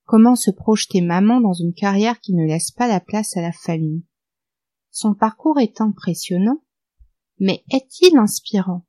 Comment 0.05 0.35
se 0.35 0.51
projeter 0.51 1.01
maman 1.01 1.41
dans 1.41 1.53
une 1.53 1.73
carrière 1.73 2.19
qui 2.19 2.35
ne 2.35 2.45
laisse 2.45 2.69
pas 2.69 2.87
la 2.87 2.99
place 2.99 3.35
à 3.37 3.41
la 3.41 3.53
famille? 3.53 4.03
Son 4.99 5.13
parcours 5.13 5.59
est 5.59 5.79
impressionnant, 5.79 6.59
mais 7.39 7.63
est-il 7.71 8.17
inspirant? 8.17 8.83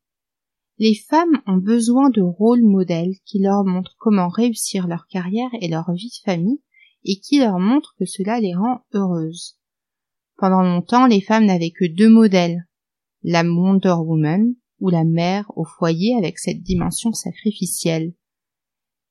Les 0.79 0.95
femmes 0.95 1.43
ont 1.47 1.59
besoin 1.59 2.09
de 2.09 2.23
rôles 2.23 2.63
modèles 2.63 3.13
qui 3.27 3.41
leur 3.41 3.63
montrent 3.67 3.95
comment 3.99 4.31
réussir 4.31 4.87
leur 4.87 5.07
carrière 5.09 5.51
et 5.61 5.69
leur 5.69 5.93
vie 5.93 6.09
de 6.09 6.25
famille 6.25 6.63
et 7.05 7.21
qui 7.21 7.41
leur 7.41 7.59
montrent 7.59 7.95
que 7.99 8.07
cela 8.07 8.41
les 8.41 8.55
rend 8.55 8.87
heureuses. 8.95 9.59
Pendant 10.39 10.63
longtemps, 10.63 11.07
les 11.07 11.21
femmes 11.21 11.45
n'avaient 11.45 11.73
que 11.73 11.85
deux 11.85 12.09
modèles, 12.09 12.67
la 13.23 13.43
Wonder 13.43 13.97
Woman 13.99 14.55
ou 14.81 14.89
la 14.89 15.05
mère 15.05 15.53
au 15.57 15.67
foyer 15.67 16.17
avec 16.17 16.39
cette 16.39 16.63
dimension 16.63 17.13
sacrificielle. 17.13 18.15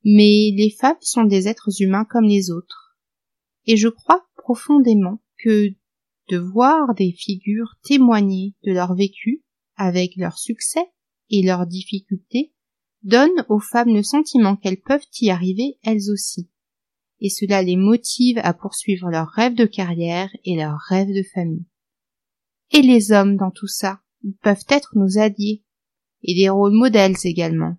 Mais 0.04 0.50
les 0.58 0.72
femmes 0.72 0.98
sont 1.02 1.26
des 1.26 1.48
êtres 1.48 1.80
humains 1.80 2.06
comme 2.06 2.26
les 2.26 2.50
autres. 2.50 2.98
Et 3.68 3.78
je 3.78 3.88
crois 3.88 4.26
profondément 4.36 5.22
que 5.44 5.77
de 6.30 6.38
voir 6.38 6.94
des 6.96 7.12
figures 7.12 7.76
témoigner 7.84 8.54
de 8.64 8.72
leur 8.72 8.96
vécu 8.96 9.44
avec 9.76 10.16
leur 10.16 10.38
succès 10.38 10.86
et 11.30 11.44
leurs 11.44 11.66
difficultés 11.66 12.54
donnent 13.04 13.46
aux 13.50 13.60
femmes 13.60 13.94
le 13.94 14.04
sentiment 14.04 14.56
qu'elles 14.56 14.82
peuvent 14.82 15.06
y 15.22 15.30
arriver 15.30 15.78
elles 15.84 16.10
aussi. 16.12 16.50
Et 17.20 17.30
cela 17.30 17.62
les 17.62 17.78
motive 17.78 18.40
à 18.44 18.54
poursuivre 18.54 19.10
leurs 19.10 19.30
rêves 19.30 19.56
de 19.56 19.66
carrière 19.66 20.30
et 20.44 20.56
leurs 20.56 20.80
rêves 20.90 21.14
de 21.14 21.24
famille. 21.34 21.66
Et 22.72 22.82
les 22.82 23.12
hommes 23.12 23.38
dans 23.38 23.52
tout 23.52 23.68
ça, 23.68 24.02
peuvent 24.42 24.66
être 24.70 24.92
nos 24.96 25.18
alliés, 25.18 25.64
et 26.24 26.36
des 26.36 26.50
rôles 26.50 26.74
modèles 26.74 27.16
également, 27.24 27.78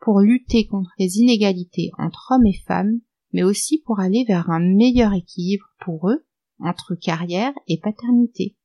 pour 0.00 0.20
lutter 0.20 0.66
contre 0.66 0.90
les 0.98 1.18
inégalités 1.18 1.90
entre 1.98 2.32
hommes 2.32 2.46
et 2.46 2.60
femmes, 2.66 3.00
mais 3.32 3.42
aussi 3.42 3.82
pour 3.84 4.00
aller 4.00 4.24
vers 4.26 4.50
un 4.50 4.60
meilleur 4.60 5.12
équilibre 5.14 5.66
pour 5.80 6.10
eux 6.10 6.26
entre 6.60 6.94
carrière 6.94 7.52
et 7.66 7.80
paternité. 7.80 8.56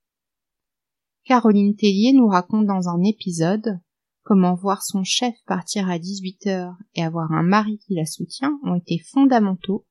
Caroline 1.26 1.76
Tellier 1.76 2.14
nous 2.14 2.28
raconte 2.28 2.66
dans 2.66 2.90
un 2.90 3.02
épisode 3.04 3.80
comment 4.24 4.56
voir 4.56 4.84
son 4.84 5.04
chef 5.04 5.34
partir 5.46 5.90
à 5.90 6.00
18 6.00 6.48
heures 6.48 6.76
et 6.96 7.04
avoir 7.04 7.32
un 7.32 7.44
mari 7.44 7.80
qui 7.80 7.96
la 7.96 8.06
soutient 8.06 8.60
ont 8.64 8.76
été 8.76 9.00
fondamentaux 9.14 9.86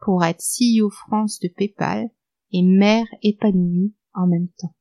pour 0.00 0.24
être 0.24 0.40
CEO 0.40 0.90
France 0.90 1.38
de 1.40 1.48
PayPal 1.48 2.08
et 2.52 2.62
mère 2.62 3.06
épanouie 3.22 3.94
en 4.14 4.26
même 4.26 4.48
temps. 4.58 4.74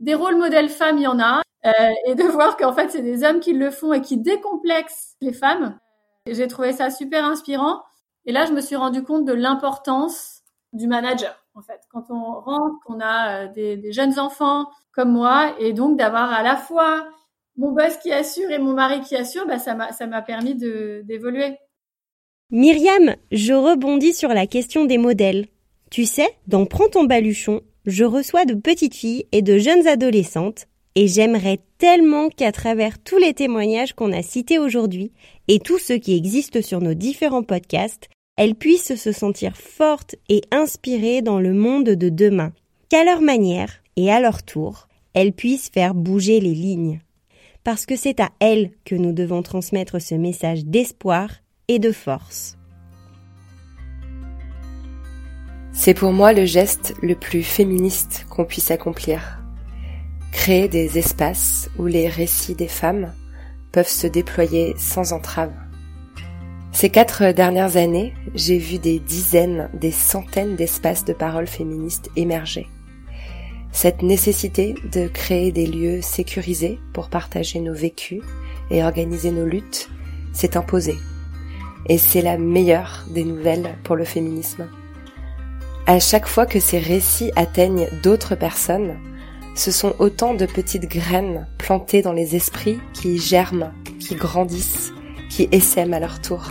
Des 0.00 0.14
rôles 0.14 0.38
modèles 0.38 0.68
femmes, 0.68 0.98
il 0.98 1.02
y 1.02 1.06
en 1.06 1.20
a, 1.20 1.42
euh, 1.64 1.70
et 2.06 2.14
de 2.14 2.24
voir 2.24 2.56
qu'en 2.56 2.72
fait 2.72 2.90
c'est 2.90 3.02
des 3.02 3.22
hommes 3.22 3.40
qui 3.40 3.52
le 3.52 3.70
font 3.70 3.92
et 3.92 4.00
qui 4.00 4.18
décomplexent 4.18 5.14
les 5.20 5.32
femmes. 5.32 5.78
J'ai 6.26 6.48
trouvé 6.48 6.72
ça 6.72 6.90
super 6.90 7.24
inspirant. 7.24 7.82
Et 8.24 8.32
là, 8.32 8.46
je 8.46 8.52
me 8.52 8.60
suis 8.60 8.76
rendu 8.76 9.02
compte 9.02 9.24
de 9.24 9.32
l'importance 9.32 10.42
du 10.72 10.86
manager, 10.86 11.41
en 11.54 11.62
fait. 11.62 11.80
Quand 11.90 12.04
on 12.10 12.40
rentre, 12.40 12.76
qu'on 12.84 13.00
a 13.00 13.44
euh, 13.44 13.48
des, 13.52 13.92
jeunes 13.92 14.18
enfants 14.18 14.66
comme 14.92 15.12
moi, 15.12 15.54
et 15.58 15.72
donc 15.72 15.98
d'avoir 15.98 16.32
à 16.32 16.42
la 16.42 16.56
fois 16.56 17.06
mon 17.56 17.72
boss 17.72 17.96
qui 17.98 18.12
assure 18.12 18.50
et 18.50 18.58
mon 18.58 18.72
mari 18.72 19.00
qui 19.00 19.16
assure, 19.16 19.46
bah, 19.46 19.58
ça 19.58 19.74
m'a, 19.74 19.92
ça 19.92 20.06
m'a 20.06 20.22
permis 20.22 20.54
d'évoluer. 20.54 21.56
Myriam, 22.50 23.16
je 23.30 23.54
rebondis 23.54 24.12
sur 24.12 24.28
la 24.28 24.46
question 24.46 24.84
des 24.84 24.98
modèles. 24.98 25.46
Tu 25.90 26.04
sais, 26.04 26.28
dans 26.46 26.66
Prends 26.66 26.88
ton 26.88 27.04
baluchon, 27.04 27.62
je 27.86 28.04
reçois 28.04 28.44
de 28.44 28.54
petites 28.54 28.94
filles 28.94 29.26
et 29.32 29.42
de 29.42 29.58
jeunes 29.58 29.86
adolescentes 29.86 30.66
et 30.94 31.06
j'aimerais 31.08 31.60
tellement 31.78 32.28
qu'à 32.28 32.52
travers 32.52 33.02
tous 33.02 33.18
les 33.18 33.34
témoignages 33.34 33.94
qu'on 33.94 34.12
a 34.12 34.22
cités 34.22 34.58
aujourd'hui 34.58 35.12
et 35.48 35.58
tous 35.58 35.78
ceux 35.78 35.96
qui 35.96 36.14
existent 36.14 36.60
sur 36.60 36.80
nos 36.80 36.94
différents 36.94 37.42
podcasts, 37.42 38.08
elles 38.36 38.54
puissent 38.54 38.96
se 38.96 39.12
sentir 39.12 39.56
fortes 39.56 40.16
et 40.28 40.42
inspirées 40.50 41.22
dans 41.22 41.38
le 41.38 41.52
monde 41.52 41.90
de 41.90 42.08
demain. 42.08 42.52
Qu'à 42.88 43.04
leur 43.04 43.20
manière 43.20 43.82
et 43.96 44.10
à 44.10 44.20
leur 44.20 44.42
tour, 44.42 44.88
elles 45.14 45.32
puissent 45.32 45.70
faire 45.70 45.94
bouger 45.94 46.40
les 46.40 46.54
lignes 46.54 47.00
parce 47.64 47.86
que 47.86 47.96
c'est 47.96 48.20
à 48.20 48.30
elle 48.40 48.70
que 48.84 48.94
nous 48.94 49.12
devons 49.12 49.42
transmettre 49.42 50.00
ce 50.00 50.14
message 50.14 50.64
d'espoir 50.64 51.30
et 51.68 51.78
de 51.78 51.92
force. 51.92 52.58
C'est 55.72 55.94
pour 55.94 56.12
moi 56.12 56.32
le 56.32 56.44
geste 56.44 56.94
le 57.02 57.14
plus 57.14 57.42
féministe 57.42 58.26
qu'on 58.28 58.44
puisse 58.44 58.70
accomplir. 58.70 59.38
Créer 60.32 60.68
des 60.68 60.98
espaces 60.98 61.70
où 61.78 61.86
les 61.86 62.08
récits 62.08 62.54
des 62.54 62.68
femmes 62.68 63.14
peuvent 63.70 63.88
se 63.88 64.06
déployer 64.06 64.74
sans 64.76 65.12
entrave. 65.12 65.52
Ces 66.72 66.88
quatre 66.88 67.32
dernières 67.32 67.76
années, 67.76 68.14
j'ai 68.34 68.56
vu 68.56 68.78
des 68.78 68.98
dizaines, 68.98 69.68
des 69.74 69.90
centaines 69.92 70.56
d'espaces 70.56 71.04
de 71.04 71.12
parole 71.12 71.46
féministes 71.46 72.10
émerger. 72.16 72.66
Cette 73.72 74.02
nécessité 74.02 74.74
de 74.90 75.06
créer 75.06 75.52
des 75.52 75.66
lieux 75.66 76.00
sécurisés 76.00 76.78
pour 76.94 77.10
partager 77.10 77.60
nos 77.60 77.74
vécus 77.74 78.22
et 78.70 78.82
organiser 78.82 79.30
nos 79.30 79.44
luttes 79.44 79.90
s'est 80.32 80.56
imposée. 80.56 80.98
Et 81.88 81.98
c'est 81.98 82.22
la 82.22 82.38
meilleure 82.38 83.04
des 83.10 83.24
nouvelles 83.24 83.76
pour 83.84 83.94
le 83.94 84.04
féminisme. 84.04 84.68
À 85.86 86.00
chaque 86.00 86.26
fois 86.26 86.46
que 86.46 86.60
ces 86.60 86.78
récits 86.78 87.32
atteignent 87.36 87.88
d'autres 88.02 88.34
personnes, 88.34 88.96
ce 89.54 89.70
sont 89.70 89.94
autant 89.98 90.32
de 90.32 90.46
petites 90.46 90.88
graines 90.88 91.46
plantées 91.58 92.02
dans 92.02 92.14
les 92.14 92.34
esprits 92.34 92.78
qui 92.94 93.18
germent, 93.18 93.72
qui 93.98 94.14
grandissent, 94.14 94.92
qui 95.32 95.48
essaiment 95.50 95.94
à 95.94 96.00
leur 96.00 96.20
tour. 96.20 96.42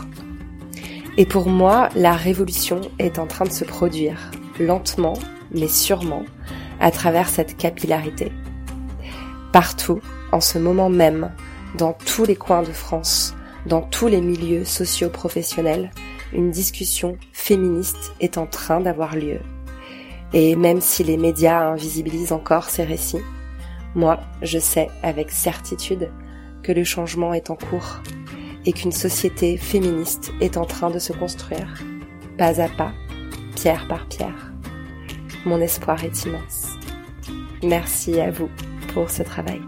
Et 1.15 1.28
pour 1.28 1.48
moi, 1.48 1.89
la 1.96 2.13
révolution 2.13 2.82
est 2.98 3.20
en 3.20 3.28
train 3.28 3.46
de 3.46 3.52
se 3.52 3.63
produire, 3.63 4.32
lentement, 4.60 5.13
mais 5.52 5.67
sûrement, 5.67 6.24
à 6.80 6.89
travers 6.89 7.30
cette 7.30 7.58
capillarité. 7.58 8.32
Partout, 9.54 10.00
en 10.32 10.41
ce 10.41 10.58
moment 10.58 10.89
même, 10.89 11.32
dans 11.78 11.94
tous 11.94 12.26
les 12.26 12.36
coins 12.36 12.63
de 12.63 12.72
France, 12.72 13.36
dans 13.67 13.84
tous 13.84 14.08
les 14.08 14.20
milieux 14.20 14.65
socio-professionnels, 14.65 15.91
une 16.34 16.50
discussion 16.50 17.17
féministe 17.34 18.13
est 18.20 18.39
en 18.39 18.48
train 18.48 18.80
d'avoir 18.80 19.15
lieu. 19.15 19.41
Et 20.34 20.56
même 20.56 20.82
si 20.82 21.04
les 21.04 21.17
médias 21.17 21.70
invisibilisent 21.70 22.32
encore 22.32 22.72
ces 22.72 22.84
récits, 22.84 23.22
moi, 23.94 24.20
je 24.41 24.58
sais 24.58 24.88
avec 25.04 25.30
certitude 25.30 26.10
que 26.63 26.72
le 26.72 26.84
changement 26.84 27.36
est 27.36 27.52
en 27.52 27.56
cours 27.56 28.02
et 28.65 28.74
qu'une 28.74 28.91
société 28.91 29.58
féministe 29.58 30.32
est 30.41 30.58
en 30.58 30.65
train 30.65 30.89
de 30.89 31.00
se 31.00 31.13
construire, 31.13 31.82
pas 32.38 32.62
à 32.62 32.69
pas, 32.69 32.93
pierre 33.56 33.88
par 33.88 34.08
pierre. 34.08 34.52
Mon 35.45 35.60
espoir 35.60 36.04
est 36.04 36.26
immense. 36.26 36.67
Merci 37.63 38.19
à 38.19 38.32
vous 38.32 38.50
pour 38.93 39.10
ce 39.10 39.24
travail. 39.24 39.62